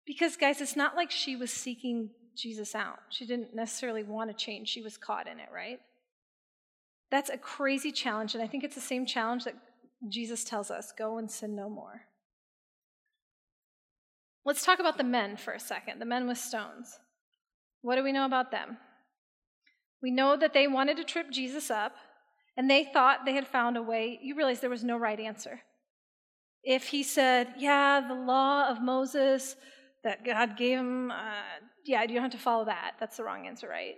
Because, 0.05 0.37
guys, 0.37 0.61
it's 0.61 0.77
not 0.77 0.95
like 0.95 1.11
she 1.11 1.35
was 1.35 1.51
seeking 1.51 2.09
Jesus 2.35 2.73
out. 2.73 2.99
She 3.09 3.25
didn't 3.25 3.53
necessarily 3.53 4.03
want 4.03 4.29
to 4.29 4.45
change, 4.45 4.69
she 4.69 4.81
was 4.81 4.97
caught 4.97 5.27
in 5.27 5.39
it, 5.39 5.49
right? 5.53 5.79
That's 7.11 7.29
a 7.29 7.37
crazy 7.37 7.91
challenge, 7.91 8.33
and 8.33 8.43
I 8.43 8.47
think 8.47 8.63
it's 8.63 8.75
the 8.75 8.81
same 8.81 9.05
challenge 9.05 9.43
that 9.43 9.55
Jesus 10.07 10.43
tells 10.43 10.71
us 10.71 10.93
go 10.97 11.17
and 11.17 11.29
sin 11.29 11.55
no 11.55 11.69
more. 11.69 12.01
Let's 14.45 14.63
talk 14.63 14.79
about 14.79 14.97
the 14.97 15.03
men 15.03 15.35
for 15.35 15.53
a 15.53 15.59
second 15.59 15.99
the 15.99 16.05
men 16.05 16.27
with 16.27 16.37
stones. 16.37 16.99
What 17.87 17.95
do 17.95 18.03
we 18.03 18.11
know 18.11 18.25
about 18.25 18.51
them? 18.51 18.75
We 20.03 20.11
know 20.11 20.35
that 20.35 20.51
they 20.53 20.67
wanted 20.67 20.97
to 20.97 21.05
trip 21.05 21.31
Jesus 21.31 21.71
up, 21.71 21.93
and 22.57 22.69
they 22.69 22.83
thought 22.83 23.23
they 23.23 23.33
had 23.33 23.47
found 23.47 23.77
a 23.77 23.81
way. 23.81 24.19
You 24.21 24.35
realize 24.35 24.59
there 24.59 24.69
was 24.69 24.83
no 24.83 24.97
right 24.97 25.17
answer. 25.17 25.61
If 26.65 26.89
he 26.89 27.01
said, 27.01 27.53
Yeah, 27.57 28.01
the 28.05 28.13
law 28.13 28.67
of 28.67 28.81
Moses 28.81 29.55
that 30.03 30.25
God 30.25 30.57
gave 30.57 30.79
him, 30.79 31.11
uh, 31.11 31.63
yeah, 31.85 32.01
you 32.01 32.09
don't 32.09 32.23
have 32.23 32.31
to 32.31 32.37
follow 32.37 32.65
that. 32.65 32.95
That's 32.99 33.15
the 33.15 33.23
wrong 33.23 33.47
answer, 33.47 33.69
right? 33.69 33.95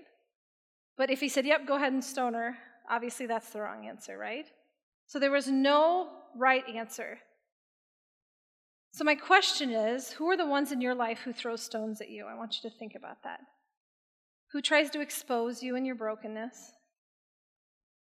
But 0.95 1.09
if 1.09 1.19
he 1.19 1.27
said, 1.27 1.47
Yep, 1.47 1.65
go 1.65 1.77
ahead 1.77 1.91
and 1.91 2.03
stone 2.03 2.35
her, 2.35 2.59
obviously 2.91 3.25
that's 3.25 3.49
the 3.49 3.61
wrong 3.61 3.87
answer, 3.87 4.19
right? 4.19 4.45
So 5.07 5.17
there 5.17 5.31
was 5.31 5.47
no 5.47 6.09
right 6.37 6.63
answer. 6.75 7.17
So 8.91 9.03
my 9.03 9.15
question 9.15 9.71
is 9.71 10.11
who 10.11 10.29
are 10.29 10.37
the 10.37 10.45
ones 10.45 10.71
in 10.71 10.79
your 10.79 10.93
life 10.93 11.21
who 11.25 11.33
throw 11.33 11.55
stones 11.55 12.01
at 12.01 12.11
you? 12.11 12.27
I 12.27 12.35
want 12.35 12.57
you 12.61 12.69
to 12.69 12.77
think 12.77 12.93
about 12.93 13.23
that. 13.23 13.39
Who 14.51 14.61
tries 14.61 14.89
to 14.91 15.01
expose 15.01 15.61
you 15.61 15.75
in 15.75 15.85
your 15.85 15.95
brokenness? 15.95 16.73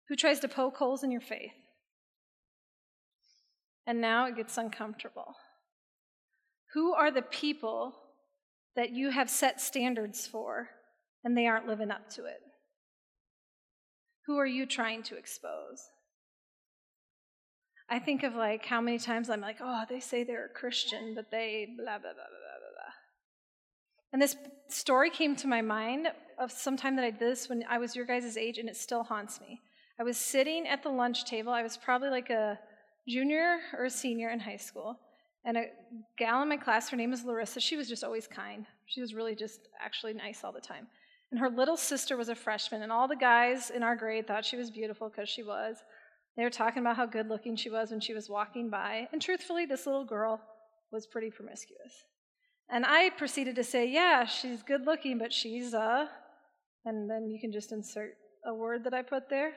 Who 0.09 0.15
tries 0.15 0.39
to 0.41 0.47
poke 0.47 0.77
holes 0.77 1.03
in 1.03 1.11
your 1.11 1.21
faith? 1.21 1.53
And 3.87 4.01
now 4.01 4.27
it 4.27 4.35
gets 4.35 4.57
uncomfortable. 4.57 5.35
Who 6.73 6.93
are 6.93 7.11
the 7.11 7.21
people 7.21 7.93
that 8.75 8.91
you 8.91 9.11
have 9.11 9.29
set 9.29 9.61
standards 9.61 10.25
for 10.27 10.69
and 11.23 11.37
they 11.37 11.47
aren't 11.47 11.67
living 11.67 11.91
up 11.91 12.09
to 12.11 12.25
it? 12.25 12.39
Who 14.25 14.37
are 14.37 14.45
you 14.45 14.65
trying 14.65 15.03
to 15.03 15.17
expose? 15.17 15.89
I 17.89 17.99
think 17.99 18.23
of 18.23 18.35
like 18.35 18.65
how 18.65 18.81
many 18.81 18.97
times 18.97 19.29
I'm 19.29 19.41
like, 19.41 19.57
oh, 19.61 19.83
they 19.89 19.99
say 19.99 20.23
they're 20.23 20.45
a 20.45 20.59
Christian, 20.59 21.13
but 21.15 21.29
they 21.29 21.67
blah, 21.77 21.85
blah, 21.85 21.99
blah, 21.99 21.99
blah, 21.99 22.13
blah, 22.13 22.39
blah. 22.39 22.42
And 24.13 24.21
this 24.21 24.37
story 24.69 25.09
came 25.09 25.35
to 25.37 25.47
my 25.47 25.61
mind 25.61 26.07
of 26.39 26.51
some 26.51 26.77
time 26.77 26.95
that 26.95 27.03
I 27.03 27.09
did 27.09 27.19
this 27.19 27.49
when 27.49 27.63
I 27.67 27.79
was 27.79 27.95
your 27.95 28.05
guys' 28.05 28.37
age, 28.37 28.59
and 28.59 28.69
it 28.69 28.77
still 28.77 29.03
haunts 29.03 29.41
me. 29.41 29.59
I 29.99 30.03
was 30.03 30.17
sitting 30.17 30.67
at 30.67 30.83
the 30.83 30.89
lunch 30.89 31.25
table. 31.25 31.51
I 31.51 31.63
was 31.63 31.77
probably 31.77 32.09
like 32.09 32.29
a 32.29 32.59
junior 33.07 33.57
or 33.77 33.85
a 33.85 33.89
senior 33.89 34.29
in 34.29 34.39
high 34.39 34.57
school. 34.57 34.99
And 35.45 35.57
a 35.57 35.65
gal 36.17 36.41
in 36.41 36.49
my 36.49 36.57
class, 36.57 36.89
her 36.89 36.97
name 36.97 37.11
is 37.11 37.25
Larissa, 37.25 37.59
she 37.59 37.75
was 37.75 37.89
just 37.89 38.03
always 38.03 38.27
kind. 38.27 38.65
She 38.85 39.01
was 39.01 39.13
really 39.13 39.35
just 39.35 39.59
actually 39.83 40.13
nice 40.13 40.43
all 40.43 40.53
the 40.53 40.61
time. 40.61 40.87
And 41.31 41.39
her 41.39 41.49
little 41.49 41.75
sister 41.75 42.15
was 42.15 42.29
a 42.29 42.35
freshman, 42.35 42.83
and 42.83 42.91
all 42.91 43.07
the 43.07 43.15
guys 43.15 43.71
in 43.71 43.81
our 43.81 43.95
grade 43.95 44.27
thought 44.27 44.45
she 44.45 44.55
was 44.55 44.69
beautiful 44.69 45.09
because 45.09 45.27
she 45.27 45.43
was. 45.43 45.77
They 46.37 46.43
were 46.43 46.49
talking 46.51 46.81
about 46.81 46.95
how 46.95 47.07
good 47.07 47.27
looking 47.29 47.55
she 47.55 47.69
was 47.69 47.91
when 47.91 47.99
she 47.99 48.13
was 48.13 48.29
walking 48.29 48.69
by. 48.69 49.07
And 49.11 49.21
truthfully, 49.21 49.65
this 49.65 49.85
little 49.85 50.05
girl 50.05 50.39
was 50.91 51.07
pretty 51.07 51.31
promiscuous. 51.31 52.05
And 52.69 52.85
I 52.85 53.09
proceeded 53.11 53.55
to 53.55 53.63
say, 53.63 53.87
Yeah, 53.87 54.25
she's 54.25 54.63
good 54.63 54.85
looking, 54.85 55.17
but 55.17 55.33
she's, 55.33 55.73
uh, 55.73 56.07
and 56.85 57.09
then 57.09 57.29
you 57.29 57.39
can 57.39 57.51
just 57.51 57.71
insert 57.71 58.15
a 58.45 58.53
word 58.53 58.83
that 58.85 58.93
I 58.93 59.01
put 59.01 59.29
there. 59.29 59.53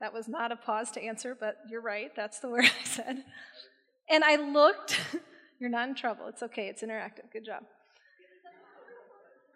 That 0.00 0.12
was 0.12 0.28
not 0.28 0.52
a 0.52 0.56
pause 0.56 0.90
to 0.92 1.02
answer, 1.02 1.36
but 1.38 1.56
you're 1.70 1.80
right. 1.80 2.10
That's 2.14 2.40
the 2.40 2.48
word 2.50 2.64
I 2.64 2.84
said. 2.84 3.24
And 4.08 4.22
I 4.22 4.36
looked, 4.36 5.00
you're 5.60 5.70
not 5.70 5.88
in 5.88 5.94
trouble. 5.94 6.26
It's 6.28 6.42
okay. 6.42 6.68
It's 6.68 6.82
interactive. 6.82 7.32
Good 7.32 7.44
job. 7.44 7.62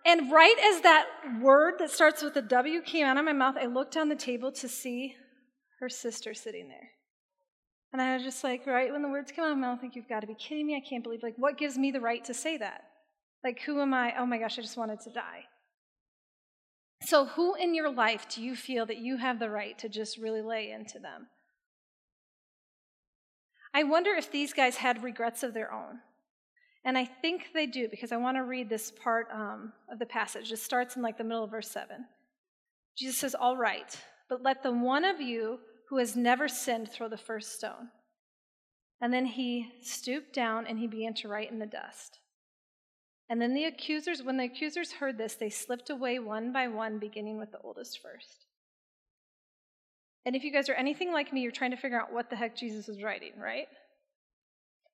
And 0.06 0.32
right 0.32 0.56
as 0.72 0.80
that 0.80 1.06
word 1.42 1.74
that 1.78 1.90
starts 1.90 2.22
with 2.22 2.34
a 2.36 2.42
W 2.42 2.80
came 2.80 3.04
out 3.04 3.18
of 3.18 3.24
my 3.24 3.34
mouth, 3.34 3.56
I 3.60 3.66
looked 3.66 3.92
down 3.92 4.08
the 4.08 4.16
table 4.16 4.50
to 4.52 4.68
see 4.68 5.14
her 5.78 5.90
sister 5.90 6.32
sitting 6.32 6.68
there. 6.68 6.90
And 7.92 8.00
I 8.00 8.14
was 8.14 8.22
just 8.22 8.44
like, 8.44 8.66
right 8.66 8.92
when 8.92 9.02
the 9.02 9.08
words 9.08 9.32
come 9.34 9.44
out 9.44 9.52
of 9.52 9.58
my 9.58 9.68
mouth, 9.68 9.80
think 9.80 9.96
you've 9.96 10.08
got 10.08 10.20
to 10.20 10.26
be 10.26 10.34
kidding 10.34 10.66
me. 10.66 10.76
I 10.76 10.88
can't 10.88 11.02
believe, 11.02 11.22
like, 11.22 11.34
what 11.36 11.58
gives 11.58 11.76
me 11.76 11.90
the 11.90 12.00
right 12.00 12.24
to 12.24 12.34
say 12.34 12.56
that? 12.58 12.84
Like, 13.42 13.60
who 13.60 13.80
am 13.80 13.92
I? 13.92 14.14
Oh 14.18 14.26
my 14.26 14.38
gosh, 14.38 14.58
I 14.58 14.62
just 14.62 14.76
wanted 14.76 15.00
to 15.00 15.10
die. 15.10 15.44
So, 17.02 17.24
who 17.24 17.54
in 17.54 17.74
your 17.74 17.90
life 17.90 18.28
do 18.28 18.42
you 18.42 18.54
feel 18.54 18.86
that 18.86 18.98
you 18.98 19.16
have 19.16 19.38
the 19.38 19.50
right 19.50 19.78
to 19.78 19.88
just 19.88 20.18
really 20.18 20.42
lay 20.42 20.70
into 20.70 20.98
them? 20.98 21.28
I 23.72 23.84
wonder 23.84 24.10
if 24.10 24.30
these 24.30 24.52
guys 24.52 24.76
had 24.76 25.02
regrets 25.02 25.42
of 25.42 25.54
their 25.54 25.72
own. 25.72 26.00
And 26.84 26.96
I 26.96 27.04
think 27.04 27.48
they 27.52 27.66
do 27.66 27.88
because 27.88 28.12
I 28.12 28.16
want 28.16 28.36
to 28.36 28.42
read 28.42 28.68
this 28.68 28.90
part 28.90 29.28
um, 29.32 29.72
of 29.90 29.98
the 29.98 30.06
passage. 30.06 30.50
It 30.50 30.58
starts 30.58 30.96
in 30.96 31.02
like 31.02 31.18
the 31.18 31.24
middle 31.24 31.44
of 31.44 31.50
verse 31.50 31.70
7. 31.70 32.04
Jesus 32.96 33.18
says, 33.18 33.34
All 33.34 33.56
right, 33.56 33.96
but 34.28 34.42
let 34.42 34.62
the 34.62 34.72
one 34.72 35.04
of 35.04 35.20
you 35.20 35.58
who 35.90 35.98
has 35.98 36.16
never 36.16 36.48
sinned 36.48 36.90
throw 36.90 37.08
the 37.08 37.16
first 37.16 37.54
stone. 37.54 37.88
And 39.00 39.12
then 39.12 39.26
he 39.26 39.72
stooped 39.82 40.32
down 40.32 40.66
and 40.66 40.78
he 40.78 40.86
began 40.86 41.14
to 41.14 41.28
write 41.28 41.50
in 41.50 41.58
the 41.58 41.66
dust. 41.66 42.20
And 43.28 43.42
then 43.42 43.54
the 43.54 43.64
accusers, 43.64 44.22
when 44.22 44.36
the 44.36 44.44
accusers 44.44 44.92
heard 44.92 45.18
this, 45.18 45.34
they 45.34 45.50
slipped 45.50 45.90
away 45.90 46.18
one 46.18 46.52
by 46.52 46.68
one, 46.68 46.98
beginning 46.98 47.38
with 47.38 47.50
the 47.50 47.60
oldest 47.62 48.00
first. 48.00 48.46
And 50.24 50.36
if 50.36 50.44
you 50.44 50.52
guys 50.52 50.68
are 50.68 50.74
anything 50.74 51.12
like 51.12 51.32
me, 51.32 51.40
you're 51.40 51.50
trying 51.50 51.70
to 51.70 51.76
figure 51.76 52.00
out 52.00 52.12
what 52.12 52.30
the 52.30 52.36
heck 52.36 52.56
Jesus 52.56 52.86
was 52.86 53.02
writing, 53.02 53.32
right? 53.38 53.66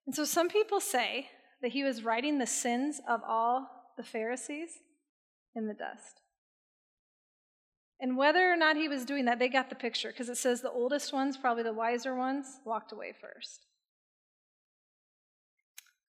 And 0.06 0.14
so 0.14 0.24
some 0.24 0.48
people 0.48 0.80
say 0.80 1.28
that 1.62 1.72
he 1.72 1.82
was 1.82 2.04
writing 2.04 2.38
the 2.38 2.46
sins 2.46 3.00
of 3.08 3.20
all 3.26 3.68
the 3.96 4.04
Pharisees 4.04 4.70
in 5.54 5.66
the 5.66 5.74
dust. 5.74 6.20
And 8.00 8.16
whether 8.16 8.50
or 8.50 8.56
not 8.56 8.76
he 8.76 8.88
was 8.88 9.04
doing 9.04 9.24
that, 9.24 9.38
they 9.38 9.48
got 9.48 9.70
the 9.70 9.74
picture 9.74 10.08
because 10.08 10.28
it 10.28 10.36
says 10.36 10.60
the 10.60 10.70
oldest 10.70 11.12
ones, 11.12 11.36
probably 11.36 11.62
the 11.62 11.72
wiser 11.72 12.14
ones, 12.14 12.60
walked 12.64 12.92
away 12.92 13.14
first. 13.18 13.66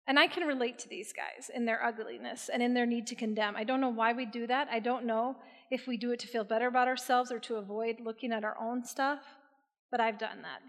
And 0.07 0.19
I 0.19 0.27
can 0.27 0.47
relate 0.47 0.79
to 0.81 0.89
these 0.89 1.13
guys 1.13 1.51
in 1.55 1.65
their 1.65 1.83
ugliness 1.85 2.51
and 2.53 2.63
in 2.63 2.75
their 2.75 2.85
need 2.85 3.07
to 3.07 3.15
condemn. 3.15 3.57
I 3.57 3.65
don't 3.65 3.81
know 3.81 3.91
why 3.91 4.13
we 4.13 4.27
do 4.27 4.47
that. 4.49 4.69
I 4.71 4.81
don't 4.81 5.07
know 5.07 5.37
if 5.71 5.87
we 5.87 5.97
do 5.97 6.11
it 6.11 6.19
to 6.21 6.27
feel 6.27 6.45
better 6.45 6.67
about 6.67 6.89
ourselves 6.89 7.31
or 7.31 7.39
to 7.39 7.57
avoid 7.57 8.01
looking 8.05 8.33
at 8.33 8.45
our 8.45 8.57
own 8.61 8.85
stuff, 8.85 9.21
but 9.91 10.01
I've 10.01 10.19
done 10.19 10.43
that. 10.43 10.61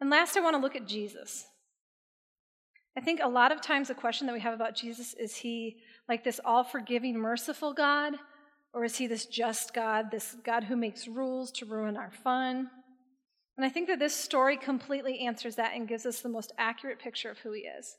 And 0.00 0.10
last, 0.10 0.36
I 0.36 0.40
want 0.40 0.54
to 0.54 0.60
look 0.60 0.76
at 0.76 0.86
Jesus. 0.86 1.46
I 2.96 3.00
think 3.00 3.20
a 3.22 3.28
lot 3.28 3.52
of 3.52 3.60
times 3.60 3.88
the 3.88 3.94
question 3.94 4.26
that 4.26 4.32
we 4.32 4.40
have 4.40 4.54
about 4.54 4.76
Jesus 4.76 5.14
is 5.14 5.36
he 5.36 5.76
like 6.08 6.24
this 6.24 6.40
all 6.44 6.62
forgiving, 6.62 7.18
merciful 7.18 7.72
God, 7.72 8.14
or 8.76 8.84
is 8.84 8.96
he 8.98 9.06
this 9.06 9.24
just 9.24 9.72
God, 9.72 10.10
this 10.10 10.36
God 10.44 10.64
who 10.64 10.76
makes 10.76 11.08
rules 11.08 11.50
to 11.52 11.64
ruin 11.64 11.96
our 11.96 12.10
fun? 12.22 12.68
And 13.56 13.64
I 13.64 13.70
think 13.70 13.88
that 13.88 13.98
this 13.98 14.14
story 14.14 14.58
completely 14.58 15.20
answers 15.20 15.56
that 15.56 15.74
and 15.74 15.88
gives 15.88 16.04
us 16.04 16.20
the 16.20 16.28
most 16.28 16.52
accurate 16.58 16.98
picture 16.98 17.30
of 17.30 17.38
who 17.38 17.52
he 17.52 17.62
is. 17.62 17.96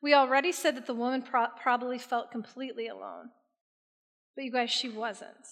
We 0.00 0.14
already 0.14 0.50
said 0.50 0.78
that 0.78 0.86
the 0.86 0.94
woman 0.94 1.20
pro- 1.20 1.48
probably 1.60 1.98
felt 1.98 2.32
completely 2.32 2.88
alone. 2.88 3.28
But 4.34 4.44
you 4.44 4.50
guys, 4.50 4.70
she 4.70 4.88
wasn't. 4.88 5.46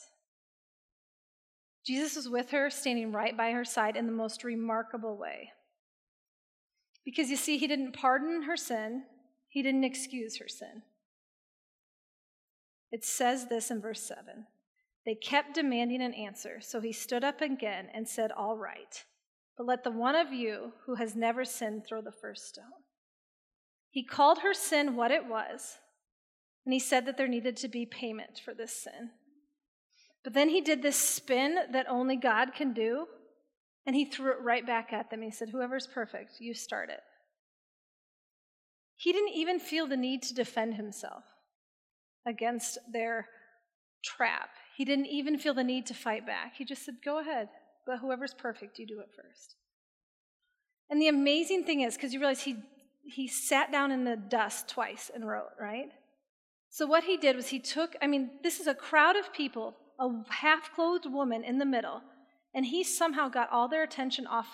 Jesus 1.85 2.17
was 2.17 2.31
with 2.31 2.51
her, 2.53 2.71
standing 2.71 3.13
right 3.13 3.37
by 3.37 3.51
her 3.51 3.67
side 3.67 3.95
in 3.95 4.07
the 4.07 4.13
most 4.13 4.43
remarkable 4.43 5.19
way. 5.19 5.51
Because 7.05 7.29
you 7.29 7.37
see, 7.37 7.59
he 7.59 7.67
didn't 7.67 7.93
pardon 7.93 8.45
her 8.45 8.57
sin, 8.57 9.03
he 9.49 9.63
didn't 9.63 9.85
excuse 9.85 10.39
her 10.39 10.49
sin. 10.49 10.81
It 12.95 13.05
says 13.05 13.49
this 13.49 13.73
in 13.73 13.81
verse 13.81 14.01
7. 14.03 14.47
They 15.05 15.17
kept 15.17 15.57
demanding 15.57 16.01
an 16.01 16.15
answer, 16.15 16.61
so 16.61 16.81
he 16.81 16.93
stood 16.93 17.25
up 17.25 17.41
again 17.41 17.89
and 17.93 18.07
said, 18.07 18.31
All 18.31 18.57
right, 18.57 19.03
but 19.59 19.67
let 19.67 19.83
the 19.83 19.91
one 19.91 20.15
of 20.15 20.33
you 20.33 20.75
who 20.87 20.95
has 20.95 21.17
never 21.17 21.45
sinned 21.45 21.85
throw 21.85 22.01
the 22.01 22.13
first 22.13 22.47
stone. 22.47 22.85
He 23.91 24.05
called 24.05 24.39
her 24.39 24.55
sin 24.55 24.95
what 24.95 25.11
it 25.11 25.27
was, 25.27 25.79
and 26.65 26.73
he 26.73 26.79
said 26.79 27.05
that 27.07 27.17
there 27.17 27.27
needed 27.27 27.57
to 27.57 27.69
be 27.69 27.85
payment 27.85 28.41
for 28.45 28.55
this 28.55 28.85
sin. 28.85 29.11
But 30.23 30.35
then 30.35 30.51
he 30.51 30.61
did 30.61 30.81
this 30.81 30.97
spin 30.97 31.57
that 31.73 31.91
only 31.91 32.15
God 32.15 32.55
can 32.55 32.73
do, 32.73 33.07
and 33.85 33.97
he 33.97 34.05
threw 34.05 34.31
it 34.31 34.41
right 34.41 34.65
back 34.65 34.93
at 34.93 35.11
them. 35.11 35.21
He 35.21 35.33
said, 35.33 35.49
Whoever's 35.49 35.89
perfect, 35.89 36.35
you 36.39 36.55
start 36.55 36.91
it. 36.91 37.01
He 38.95 39.11
didn't 39.13 39.35
even 39.35 39.59
feel 39.59 39.89
the 39.89 39.97
need 39.97 40.23
to 40.23 40.35
defend 40.35 40.77
himself 40.77 41.25
against 42.27 42.79
their 42.93 43.29
trap. 44.05 44.51
He 44.77 44.85
didn't 44.85 45.07
even 45.07 45.39
feel 45.39 45.55
the 45.55 45.65
need 45.65 45.87
to 45.87 45.95
fight 45.95 46.27
back. 46.27 46.55
He 46.57 46.65
just 46.65 46.85
said, 46.85 46.97
Go 47.05 47.21
ahead, 47.21 47.49
but 47.87 47.99
whoever's 47.99 48.35
perfect, 48.35 48.79
you 48.79 48.87
do 48.87 49.01
it 49.01 49.09
first. 49.17 49.57
And 50.91 51.01
the 51.01 51.09
amazing 51.09 51.65
thing 51.65 51.81
is, 51.81 51.95
because 51.95 52.13
you 52.13 52.21
realize 52.21 52.43
he, 52.43 52.57
he 53.03 53.27
sat 53.27 53.73
down 53.73 53.91
in 53.91 54.05
the 54.05 54.17
dust 54.17 54.69
twice 54.69 55.11
and 55.15 55.27
wrote, 55.27 55.51
right? 55.59 55.91
So 56.71 56.87
what 56.87 57.05
he 57.05 57.17
did 57.17 57.37
was 57.37 57.49
he 57.49 57.61
took, 57.61 57.97
I 58.03 58.07
mean, 58.07 58.31
this 58.43 58.61
is 58.61 58.67
a 58.67 58.75
crowd 58.75 59.17
of 59.17 59.33
people, 59.33 59.77
a 59.99 60.11
half 60.29 60.75
clothed 60.75 61.07
woman 61.07 61.45
in 61.45 61.59
the 61.59 61.65
middle, 61.65 62.03
and 62.55 62.67
he 62.67 62.85
somehow 62.85 63.29
got 63.29 63.51
all 63.51 63.69
their 63.69 63.83
attention 63.83 64.27
off 64.27 64.49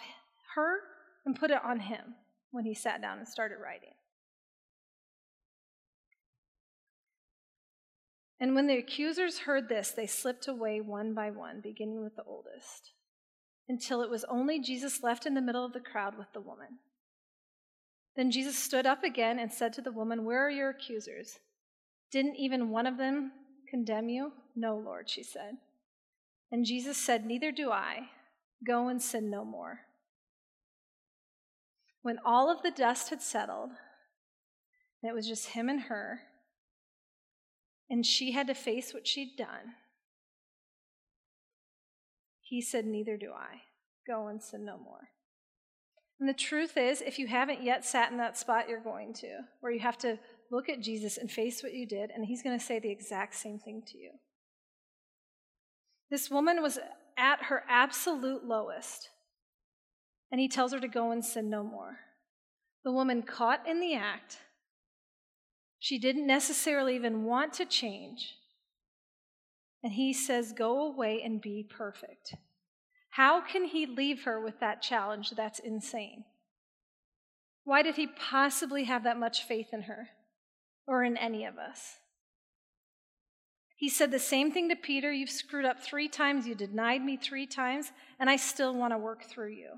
her 0.54 0.80
and 1.24 1.38
put 1.38 1.50
it 1.50 1.64
on 1.64 1.80
him 1.80 2.14
when 2.50 2.64
he 2.64 2.74
sat 2.74 3.00
down 3.00 3.18
and 3.18 3.26
started 3.26 3.56
writing. 3.62 3.92
And 8.40 8.54
when 8.54 8.66
the 8.66 8.78
accusers 8.78 9.40
heard 9.40 9.68
this, 9.68 9.90
they 9.90 10.06
slipped 10.06 10.49
away 10.49 10.80
one 10.80 11.12
by 11.12 11.30
one, 11.30 11.61
beginning 11.61 12.02
with 12.02 12.16
the 12.16 12.25
oldest, 12.25 12.92
until 13.68 14.00
it 14.00 14.09
was 14.09 14.25
only 14.25 14.61
Jesus 14.61 15.02
left 15.02 15.26
in 15.26 15.35
the 15.35 15.42
middle 15.42 15.64
of 15.64 15.75
the 15.75 15.80
crowd 15.80 16.16
with 16.16 16.32
the 16.32 16.40
woman. 16.40 16.78
Then 18.16 18.30
Jesus 18.30 18.59
stood 18.59 18.87
up 18.87 19.04
again 19.04 19.38
and 19.38 19.52
said 19.52 19.75
to 19.75 19.82
the 19.82 19.92
woman, 19.92 20.25
Where 20.25 20.44
are 20.47 20.50
your 20.50 20.70
accusers? 20.70 21.38
Didn't 22.11 22.37
even 22.37 22.70
one 22.70 22.87
of 22.87 22.97
them 22.97 23.32
condemn 23.68 24.08
you? 24.08 24.32
No, 24.56 24.76
Lord, 24.76 25.08
she 25.08 25.23
said. 25.23 25.58
And 26.50 26.64
Jesus 26.64 26.97
said, 26.97 27.25
Neither 27.25 27.52
do 27.52 27.71
I. 27.71 28.08
Go 28.67 28.88
and 28.88 29.00
sin 29.00 29.30
no 29.30 29.45
more. 29.45 29.80
When 32.02 32.19
all 32.25 32.50
of 32.50 32.62
the 32.62 32.71
dust 32.71 33.10
had 33.10 33.23
settled, 33.23 33.71
and 35.02 35.10
it 35.10 35.14
was 35.14 35.28
just 35.28 35.49
him 35.49 35.69
and 35.69 35.82
her, 35.82 36.21
and 37.90 38.06
she 38.06 38.32
had 38.32 38.46
to 38.46 38.54
face 38.54 38.94
what 38.94 39.06
she'd 39.06 39.36
done, 39.36 39.74
he 42.40 42.62
said, 42.62 42.86
Neither 42.86 43.16
do 43.16 43.32
I. 43.32 43.62
Go 44.06 44.28
and 44.28 44.42
sin 44.42 44.64
no 44.64 44.78
more. 44.78 45.08
And 46.18 46.28
the 46.28 46.34
truth 46.34 46.76
is, 46.76 47.00
if 47.00 47.18
you 47.18 47.26
haven't 47.26 47.62
yet 47.62 47.84
sat 47.84 48.12
in 48.12 48.18
that 48.18 48.36
spot, 48.36 48.68
you're 48.68 48.80
going 48.82 49.14
to, 49.14 49.40
where 49.60 49.72
you 49.72 49.80
have 49.80 49.98
to 49.98 50.18
look 50.50 50.68
at 50.68 50.80
Jesus 50.80 51.16
and 51.16 51.30
face 51.30 51.62
what 51.62 51.74
you 51.74 51.86
did, 51.86 52.10
and 52.10 52.24
he's 52.24 52.42
going 52.42 52.58
to 52.58 52.64
say 52.64 52.78
the 52.78 52.90
exact 52.90 53.34
same 53.34 53.58
thing 53.58 53.82
to 53.86 53.98
you. 53.98 54.10
This 56.10 56.30
woman 56.30 56.60
was 56.60 56.78
at 57.16 57.44
her 57.44 57.62
absolute 57.68 58.44
lowest, 58.44 59.08
and 60.30 60.40
he 60.40 60.48
tells 60.48 60.72
her 60.72 60.80
to 60.80 60.88
go 60.88 61.12
and 61.12 61.24
sin 61.24 61.48
no 61.48 61.62
more. 61.62 61.98
The 62.84 62.92
woman 62.92 63.22
caught 63.22 63.66
in 63.68 63.80
the 63.80 63.94
act 63.94 64.38
she 65.80 65.99
didn't 65.99 66.26
necessarily 66.26 66.95
even 66.95 67.25
want 67.25 67.54
to 67.54 67.64
change. 67.64 68.36
And 69.82 69.95
he 69.95 70.12
says, 70.12 70.52
Go 70.52 70.86
away 70.86 71.23
and 71.25 71.40
be 71.40 71.66
perfect. 71.69 72.34
How 73.08 73.40
can 73.40 73.64
he 73.64 73.86
leave 73.86 74.25
her 74.25 74.38
with 74.38 74.60
that 74.60 74.82
challenge? 74.82 75.30
That's 75.30 75.58
insane. 75.58 76.25
Why 77.64 77.82
did 77.82 77.97
he 77.97 78.06
possibly 78.06 78.84
have 78.84 79.04
that 79.04 79.19
much 79.19 79.45
faith 79.45 79.69
in 79.73 79.82
her 79.82 80.10
or 80.86 81.02
in 81.02 81.16
any 81.16 81.45
of 81.47 81.56
us? 81.56 81.97
He 83.75 83.88
said 83.88 84.10
the 84.10 84.19
same 84.19 84.52
thing 84.52 84.69
to 84.69 84.76
Peter 84.76 85.10
You've 85.10 85.30
screwed 85.30 85.64
up 85.64 85.80
three 85.80 86.08
times, 86.08 86.47
you 86.47 86.54
denied 86.54 87.02
me 87.02 87.16
three 87.16 87.47
times, 87.47 87.90
and 88.19 88.28
I 88.28 88.36
still 88.36 88.75
want 88.75 88.93
to 88.93 88.99
work 88.99 89.25
through 89.25 89.52
you. 89.52 89.71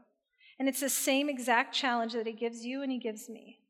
And 0.58 0.68
it's 0.68 0.80
the 0.80 0.88
same 0.88 1.28
exact 1.28 1.72
challenge 1.72 2.12
that 2.14 2.26
he 2.26 2.32
gives 2.32 2.64
you 2.64 2.82
and 2.82 2.90
he 2.90 2.98
gives 2.98 3.28
me. 3.28 3.61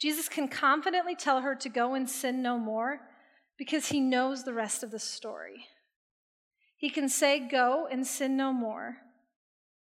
Jesus 0.00 0.28
can 0.28 0.48
confidently 0.48 1.14
tell 1.14 1.40
her 1.40 1.54
to 1.54 1.68
go 1.68 1.94
and 1.94 2.08
sin 2.08 2.42
no 2.42 2.58
more 2.58 3.00
because 3.58 3.88
he 3.88 4.00
knows 4.00 4.44
the 4.44 4.54
rest 4.54 4.82
of 4.82 4.90
the 4.90 4.98
story. 4.98 5.66
He 6.76 6.90
can 6.90 7.08
say, 7.08 7.38
Go 7.38 7.86
and 7.90 8.06
sin 8.06 8.36
no 8.36 8.52
more 8.52 8.98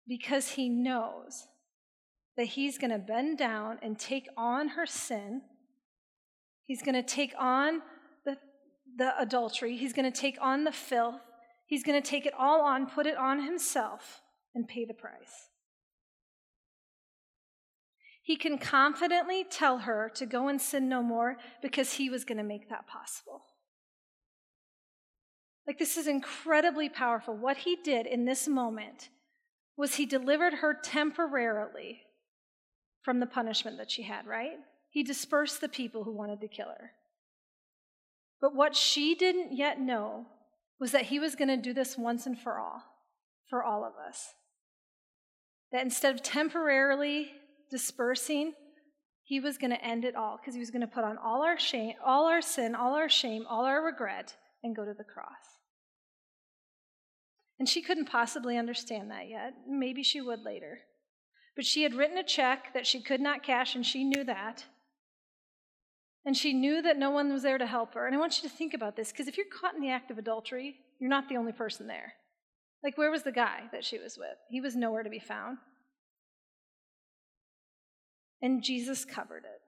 because 0.06 0.50
he 0.50 0.68
knows 0.68 1.46
that 2.36 2.46
he's 2.46 2.78
going 2.78 2.92
to 2.92 2.98
bend 2.98 3.36
down 3.36 3.78
and 3.82 3.98
take 3.98 4.28
on 4.36 4.68
her 4.68 4.86
sin. 4.86 5.42
He's 6.64 6.82
going 6.82 6.94
to 6.94 7.02
take 7.02 7.34
on 7.38 7.82
the, 8.24 8.36
the 8.96 9.18
adultery. 9.20 9.76
He's 9.76 9.92
going 9.92 10.10
to 10.10 10.20
take 10.20 10.38
on 10.40 10.64
the 10.64 10.72
filth. 10.72 11.20
He's 11.66 11.82
going 11.82 12.00
to 12.00 12.08
take 12.08 12.24
it 12.24 12.32
all 12.38 12.62
on, 12.62 12.86
put 12.86 13.06
it 13.06 13.18
on 13.18 13.44
himself, 13.44 14.22
and 14.54 14.66
pay 14.66 14.84
the 14.84 14.94
price. 14.94 15.50
He 18.28 18.36
can 18.36 18.58
confidently 18.58 19.42
tell 19.42 19.78
her 19.78 20.10
to 20.16 20.26
go 20.26 20.48
and 20.48 20.60
sin 20.60 20.86
no 20.86 21.02
more 21.02 21.38
because 21.62 21.94
he 21.94 22.10
was 22.10 22.26
going 22.26 22.36
to 22.36 22.44
make 22.44 22.68
that 22.68 22.86
possible. 22.86 23.40
Like, 25.66 25.78
this 25.78 25.96
is 25.96 26.06
incredibly 26.06 26.90
powerful. 26.90 27.34
What 27.34 27.56
he 27.56 27.78
did 27.82 28.04
in 28.06 28.26
this 28.26 28.46
moment 28.46 29.08
was 29.78 29.94
he 29.94 30.04
delivered 30.04 30.52
her 30.56 30.74
temporarily 30.74 32.02
from 33.00 33.18
the 33.18 33.24
punishment 33.24 33.78
that 33.78 33.90
she 33.90 34.02
had, 34.02 34.26
right? 34.26 34.58
He 34.90 35.02
dispersed 35.02 35.62
the 35.62 35.68
people 35.70 36.04
who 36.04 36.14
wanted 36.14 36.42
to 36.42 36.48
kill 36.48 36.68
her. 36.68 36.90
But 38.42 38.54
what 38.54 38.76
she 38.76 39.14
didn't 39.14 39.56
yet 39.56 39.80
know 39.80 40.26
was 40.78 40.92
that 40.92 41.06
he 41.06 41.18
was 41.18 41.34
going 41.34 41.48
to 41.48 41.56
do 41.56 41.72
this 41.72 41.96
once 41.96 42.26
and 42.26 42.38
for 42.38 42.58
all, 42.58 42.82
for 43.48 43.64
all 43.64 43.86
of 43.86 43.94
us. 44.06 44.34
That 45.72 45.82
instead 45.82 46.14
of 46.14 46.22
temporarily 46.22 47.32
dispersing, 47.70 48.54
he 49.22 49.40
was 49.40 49.58
going 49.58 49.70
to 49.70 49.84
end 49.84 50.04
it 50.04 50.16
all 50.16 50.38
because 50.38 50.54
he 50.54 50.60
was 50.60 50.70
going 50.70 50.80
to 50.80 50.86
put 50.86 51.04
on 51.04 51.18
all 51.18 51.42
our 51.42 51.58
shame, 51.58 51.92
all 52.04 52.26
our 52.26 52.40
sin, 52.40 52.74
all 52.74 52.94
our 52.94 53.08
shame, 53.08 53.44
all 53.48 53.64
our 53.64 53.84
regret, 53.84 54.34
and 54.62 54.74
go 54.74 54.84
to 54.84 54.94
the 54.94 55.04
cross. 55.04 55.58
And 57.58 57.68
she 57.68 57.82
couldn't 57.82 58.06
possibly 58.06 58.56
understand 58.56 59.10
that 59.10 59.28
yet. 59.28 59.52
Maybe 59.68 60.02
she 60.02 60.20
would 60.20 60.44
later. 60.44 60.78
But 61.56 61.66
she 61.66 61.82
had 61.82 61.94
written 61.94 62.16
a 62.16 62.22
check 62.22 62.72
that 62.72 62.86
she 62.86 63.02
could 63.02 63.20
not 63.20 63.42
cash, 63.42 63.74
and 63.74 63.84
she 63.84 64.04
knew 64.04 64.24
that. 64.24 64.64
And 66.24 66.36
she 66.36 66.52
knew 66.52 66.80
that 66.82 66.98
no 66.98 67.10
one 67.10 67.32
was 67.32 67.42
there 67.42 67.58
to 67.58 67.66
help 67.66 67.94
her. 67.94 68.06
And 68.06 68.14
I 68.14 68.18
want 68.18 68.40
you 68.40 68.48
to 68.48 68.54
think 68.54 68.74
about 68.74 68.96
this 68.96 69.10
because 69.10 69.28
if 69.28 69.36
you're 69.36 69.46
caught 69.60 69.74
in 69.74 69.80
the 69.80 69.90
act 69.90 70.10
of 70.10 70.18
adultery, 70.18 70.76
you're 71.00 71.10
not 71.10 71.28
the 71.28 71.36
only 71.36 71.52
person 71.52 71.86
there. 71.86 72.12
Like, 72.82 72.96
where 72.96 73.10
was 73.10 73.24
the 73.24 73.32
guy 73.32 73.62
that 73.72 73.84
she 73.84 73.98
was 73.98 74.16
with? 74.16 74.36
He 74.48 74.60
was 74.60 74.76
nowhere 74.76 75.02
to 75.02 75.10
be 75.10 75.18
found 75.18 75.58
and 78.40 78.62
Jesus 78.62 79.04
covered 79.04 79.44
it. 79.44 79.60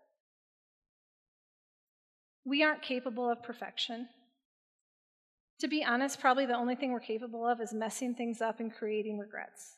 We 2.44 2.62
aren't 2.62 2.82
capable 2.82 3.30
of 3.30 3.42
perfection. 3.42 4.08
To 5.60 5.68
be 5.68 5.84
honest, 5.84 6.20
probably 6.20 6.46
the 6.46 6.56
only 6.56 6.74
thing 6.74 6.92
we're 6.92 7.00
capable 7.00 7.46
of 7.46 7.60
is 7.60 7.74
messing 7.74 8.14
things 8.14 8.40
up 8.40 8.60
and 8.60 8.74
creating 8.74 9.18
regrets. 9.18 9.76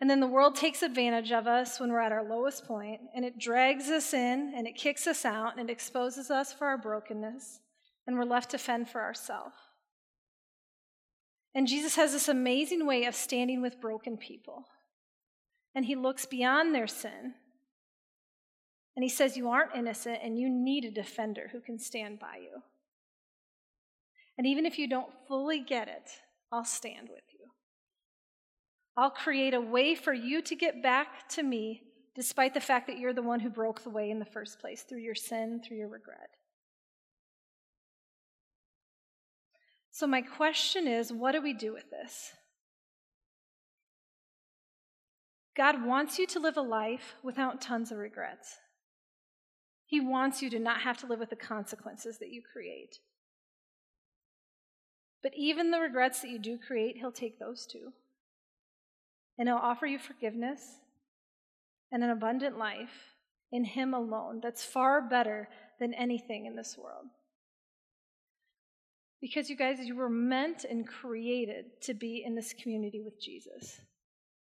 And 0.00 0.10
then 0.10 0.18
the 0.18 0.26
world 0.26 0.56
takes 0.56 0.82
advantage 0.82 1.30
of 1.30 1.46
us 1.46 1.78
when 1.78 1.92
we're 1.92 2.00
at 2.00 2.10
our 2.10 2.28
lowest 2.28 2.66
point, 2.66 3.00
and 3.14 3.24
it 3.24 3.38
drags 3.38 3.88
us 3.88 4.12
in, 4.12 4.52
and 4.56 4.66
it 4.66 4.74
kicks 4.74 5.06
us 5.06 5.24
out, 5.24 5.56
and 5.56 5.70
it 5.70 5.72
exposes 5.72 6.28
us 6.28 6.52
for 6.52 6.66
our 6.66 6.76
brokenness, 6.76 7.60
and 8.04 8.18
we're 8.18 8.24
left 8.24 8.50
to 8.50 8.58
fend 8.58 8.88
for 8.88 9.00
ourselves. 9.00 9.54
And 11.54 11.68
Jesus 11.68 11.94
has 11.94 12.12
this 12.12 12.28
amazing 12.28 12.84
way 12.84 13.04
of 13.04 13.14
standing 13.14 13.62
with 13.62 13.80
broken 13.80 14.16
people. 14.16 14.64
and 15.74 15.84
he 15.84 15.96
looks 15.96 16.26
beyond 16.26 16.74
their 16.74 16.86
sin. 16.86 17.34
And 18.96 19.02
he 19.02 19.08
says, 19.08 19.36
You 19.36 19.48
aren't 19.48 19.74
innocent 19.74 20.18
and 20.22 20.38
you 20.38 20.48
need 20.48 20.84
a 20.84 20.90
defender 20.90 21.48
who 21.52 21.60
can 21.60 21.78
stand 21.78 22.18
by 22.18 22.36
you. 22.42 22.62
And 24.38 24.46
even 24.46 24.66
if 24.66 24.78
you 24.78 24.88
don't 24.88 25.12
fully 25.28 25.60
get 25.60 25.88
it, 25.88 26.10
I'll 26.50 26.64
stand 26.64 27.08
with 27.08 27.24
you. 27.32 27.46
I'll 28.96 29.10
create 29.10 29.54
a 29.54 29.60
way 29.60 29.94
for 29.94 30.12
you 30.12 30.42
to 30.42 30.54
get 30.54 30.82
back 30.82 31.28
to 31.30 31.42
me, 31.42 31.82
despite 32.14 32.52
the 32.52 32.60
fact 32.60 32.86
that 32.88 32.98
you're 32.98 33.14
the 33.14 33.22
one 33.22 33.40
who 33.40 33.48
broke 33.48 33.82
the 33.82 33.90
way 33.90 34.10
in 34.10 34.18
the 34.18 34.24
first 34.24 34.60
place 34.60 34.82
through 34.82 35.00
your 35.00 35.14
sin, 35.14 35.62
through 35.64 35.78
your 35.78 35.88
regret. 35.88 36.30
So, 39.90 40.06
my 40.06 40.22
question 40.22 40.86
is 40.86 41.12
what 41.12 41.32
do 41.32 41.42
we 41.42 41.52
do 41.52 41.72
with 41.72 41.90
this? 41.90 42.32
God 45.54 45.84
wants 45.84 46.18
you 46.18 46.26
to 46.28 46.40
live 46.40 46.56
a 46.56 46.62
life 46.62 47.14
without 47.22 47.60
tons 47.60 47.92
of 47.92 47.98
regrets. 47.98 48.56
He 49.92 50.00
wants 50.00 50.40
you 50.40 50.48
to 50.48 50.58
not 50.58 50.80
have 50.80 50.96
to 51.00 51.06
live 51.06 51.18
with 51.18 51.28
the 51.28 51.36
consequences 51.36 52.16
that 52.18 52.30
you 52.30 52.40
create. 52.40 53.00
But 55.22 55.32
even 55.36 55.70
the 55.70 55.80
regrets 55.80 56.22
that 56.22 56.30
you 56.30 56.38
do 56.38 56.56
create, 56.56 56.96
He'll 56.96 57.12
take 57.12 57.38
those 57.38 57.66
too. 57.66 57.92
And 59.38 59.50
He'll 59.50 59.58
offer 59.58 59.84
you 59.84 59.98
forgiveness 59.98 60.62
and 61.92 62.02
an 62.02 62.08
abundant 62.08 62.56
life 62.56 63.18
in 63.52 63.64
Him 63.64 63.92
alone 63.92 64.40
that's 64.42 64.64
far 64.64 65.06
better 65.06 65.50
than 65.78 65.92
anything 65.92 66.46
in 66.46 66.56
this 66.56 66.78
world. 66.78 67.08
Because 69.20 69.50
you 69.50 69.56
guys, 69.58 69.76
you 69.78 69.94
were 69.94 70.08
meant 70.08 70.64
and 70.64 70.88
created 70.88 71.82
to 71.82 71.92
be 71.92 72.24
in 72.24 72.34
this 72.34 72.54
community 72.54 73.02
with 73.02 73.20
Jesus. 73.20 73.82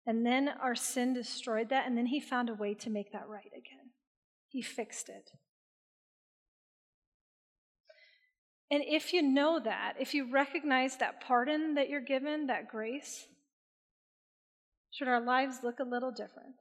And 0.06 0.24
then 0.24 0.50
our 0.62 0.76
sin 0.76 1.16
destroyed 1.16 1.70
that, 1.70 1.88
and 1.88 1.98
then 1.98 2.06
He 2.06 2.20
found 2.20 2.50
a 2.50 2.54
way 2.54 2.76
to 2.76 2.92
make 2.92 3.12
that 3.14 3.28
right 3.28 3.52
again. 3.58 3.81
He 4.52 4.62
fixed 4.62 5.08
it. 5.08 5.32
And 8.70 8.84
if 8.86 9.14
you 9.14 9.22
know 9.22 9.60
that, 9.64 9.94
if 10.00 10.14
you 10.14 10.32
recognize 10.32 10.98
that 10.98 11.22
pardon 11.22 11.76
that 11.76 11.90
you're 11.90 12.00
given, 12.00 12.48
that 12.48 12.70
grace, 12.70 13.28
should 14.92 15.08
our 15.08 15.22
lives 15.22 15.60
look 15.64 15.80
a 15.80 15.84
little 15.84 16.12
different? 16.12 16.56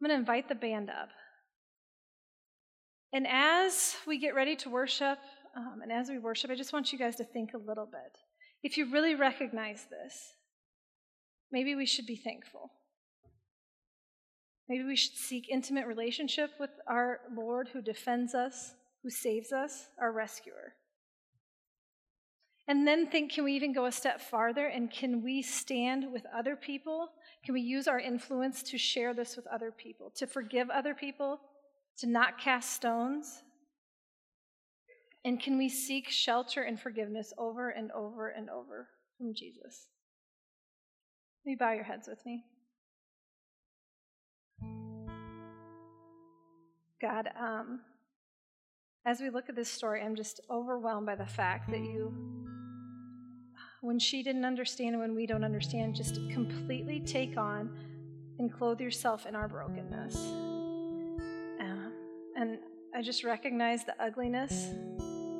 I'm 0.00 0.08
going 0.08 0.16
to 0.16 0.20
invite 0.20 0.48
the 0.48 0.54
band 0.54 0.90
up. 0.90 1.10
And 3.12 3.26
as 3.26 3.96
we 4.06 4.18
get 4.18 4.34
ready 4.34 4.56
to 4.56 4.70
worship, 4.70 5.18
um, 5.56 5.80
and 5.82 5.92
as 5.92 6.10
we 6.10 6.18
worship, 6.18 6.50
I 6.50 6.54
just 6.54 6.72
want 6.72 6.92
you 6.92 6.98
guys 6.98 7.16
to 7.16 7.24
think 7.24 7.50
a 7.54 7.58
little 7.58 7.86
bit. 7.86 8.18
If 8.62 8.76
you 8.76 8.90
really 8.90 9.14
recognize 9.14 9.86
this, 9.90 10.34
maybe 11.50 11.74
we 11.74 11.86
should 11.86 12.06
be 12.06 12.16
thankful. 12.16 12.70
Maybe 14.68 14.84
we 14.84 14.96
should 14.96 15.16
seek 15.16 15.48
intimate 15.48 15.86
relationship 15.86 16.50
with 16.58 16.70
our 16.88 17.20
Lord 17.34 17.68
who 17.72 17.80
defends 17.80 18.34
us, 18.34 18.74
who 19.02 19.10
saves 19.10 19.52
us, 19.52 19.88
our 20.00 20.10
rescuer. 20.10 20.74
And 22.68 22.86
then 22.86 23.06
think 23.06 23.32
can 23.32 23.44
we 23.44 23.52
even 23.52 23.72
go 23.72 23.86
a 23.86 23.92
step 23.92 24.20
farther 24.20 24.66
and 24.66 24.90
can 24.90 25.22
we 25.22 25.40
stand 25.40 26.12
with 26.12 26.26
other 26.34 26.56
people? 26.56 27.10
Can 27.44 27.54
we 27.54 27.60
use 27.60 27.86
our 27.86 28.00
influence 28.00 28.62
to 28.64 28.78
share 28.78 29.14
this 29.14 29.36
with 29.36 29.46
other 29.46 29.70
people, 29.70 30.10
to 30.16 30.26
forgive 30.26 30.68
other 30.68 30.92
people, 30.94 31.38
to 31.98 32.08
not 32.08 32.40
cast 32.40 32.72
stones? 32.72 33.42
And 35.24 35.40
can 35.40 35.58
we 35.58 35.68
seek 35.68 36.08
shelter 36.08 36.62
and 36.62 36.78
forgiveness 36.78 37.32
over 37.38 37.70
and 37.70 37.92
over 37.92 38.28
and 38.30 38.50
over 38.50 38.88
from 39.16 39.32
Jesus? 39.32 39.86
Will 41.44 41.52
you 41.52 41.58
bow 41.58 41.72
your 41.72 41.84
heads 41.84 42.08
with 42.08 42.24
me? 42.26 42.44
God, 47.00 47.30
um, 47.38 47.80
as 49.04 49.20
we 49.20 49.30
look 49.30 49.48
at 49.48 49.54
this 49.54 49.68
story, 49.68 50.02
I'm 50.02 50.16
just 50.16 50.40
overwhelmed 50.50 51.06
by 51.06 51.14
the 51.14 51.26
fact 51.26 51.70
that 51.70 51.80
you, 51.80 52.12
when 53.80 53.98
she 53.98 54.22
didn't 54.22 54.44
understand 54.44 54.94
and 54.94 55.00
when 55.00 55.14
we 55.14 55.26
don't 55.26 55.44
understand, 55.44 55.94
just 55.94 56.14
completely 56.30 57.00
take 57.00 57.36
on 57.36 57.70
and 58.38 58.52
clothe 58.52 58.80
yourself 58.80 59.26
in 59.26 59.36
our 59.36 59.46
brokenness. 59.46 60.16
Uh, 61.60 61.90
and 62.36 62.58
I 62.94 63.02
just 63.02 63.22
recognize 63.24 63.84
the 63.84 63.94
ugliness 64.02 64.70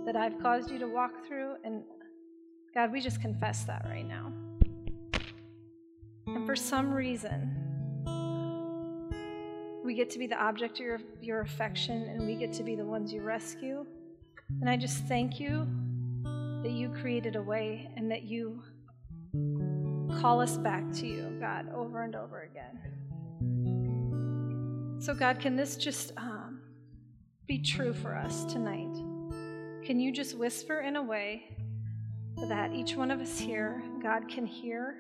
that 0.05 0.14
I've 0.14 0.38
caused 0.40 0.70
you 0.70 0.79
to 0.79 0.87
walk 0.87 1.26
through. 1.26 1.57
And 1.64 1.83
God, 2.74 2.92
we 2.92 3.00
just 3.00 3.20
confess 3.20 3.64
that 3.64 3.85
right 3.87 4.07
now. 4.07 4.33
And 6.26 6.46
for 6.46 6.55
some 6.55 6.92
reason, 6.92 7.65
we 9.87 9.94
get 9.94 10.11
to 10.11 10.18
be 10.18 10.27
the 10.27 10.37
object 10.42 10.81
of 10.81 10.85
your, 10.85 10.99
your 11.22 11.40
affection 11.42 12.03
and 12.09 12.27
we 12.27 12.35
get 12.35 12.53
to 12.55 12.64
be 12.64 12.75
the 12.75 12.85
ones 12.85 13.12
you 13.12 13.22
rescue. 13.22 13.87
And 14.61 14.68
I 14.68 14.77
just 14.77 15.05
thank 15.05 15.38
you 15.38 15.66
that 16.25 16.72
you 16.72 16.88
created 17.01 17.37
a 17.37 17.42
way 17.42 17.88
and 17.96 18.11
that 18.11 18.25
you 18.25 18.61
call 20.20 20.40
us 20.40 20.57
back 20.57 20.90
to 20.94 21.07
you, 21.07 21.37
God, 21.40 21.72
over 21.72 22.03
and 22.03 22.16
over 22.16 22.42
again. 22.42 22.81
So, 24.99 25.14
God, 25.14 25.38
can 25.38 25.55
this 25.55 25.77
just 25.77 26.11
um, 26.16 26.61
be 27.46 27.62
true 27.62 27.94
for 27.94 28.16
us 28.16 28.44
tonight? 28.44 28.92
Can 29.87 30.01
you 30.01 30.11
just 30.12 30.37
whisper 30.37 30.81
in 30.81 30.96
a 30.96 31.03
way 31.03 31.57
that 32.49 32.72
each 32.72 32.96
one 32.96 33.12
of 33.12 33.20
us 33.20 33.38
here, 33.38 33.81
God, 34.03 34.29
can 34.29 34.46
hear 34.46 34.96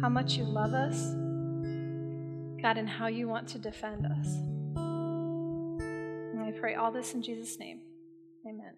how 0.00 0.08
much 0.08 0.32
you 0.32 0.42
love 0.42 0.72
us? 0.72 1.14
God, 2.62 2.76
and 2.76 2.88
how 2.88 3.06
you 3.06 3.28
want 3.28 3.48
to 3.48 3.58
defend 3.58 4.06
us. 4.06 4.36
And 4.76 6.42
I 6.42 6.52
pray 6.58 6.74
all 6.74 6.92
this 6.92 7.14
in 7.14 7.22
Jesus' 7.22 7.58
name. 7.58 7.80
Amen. 8.46 8.74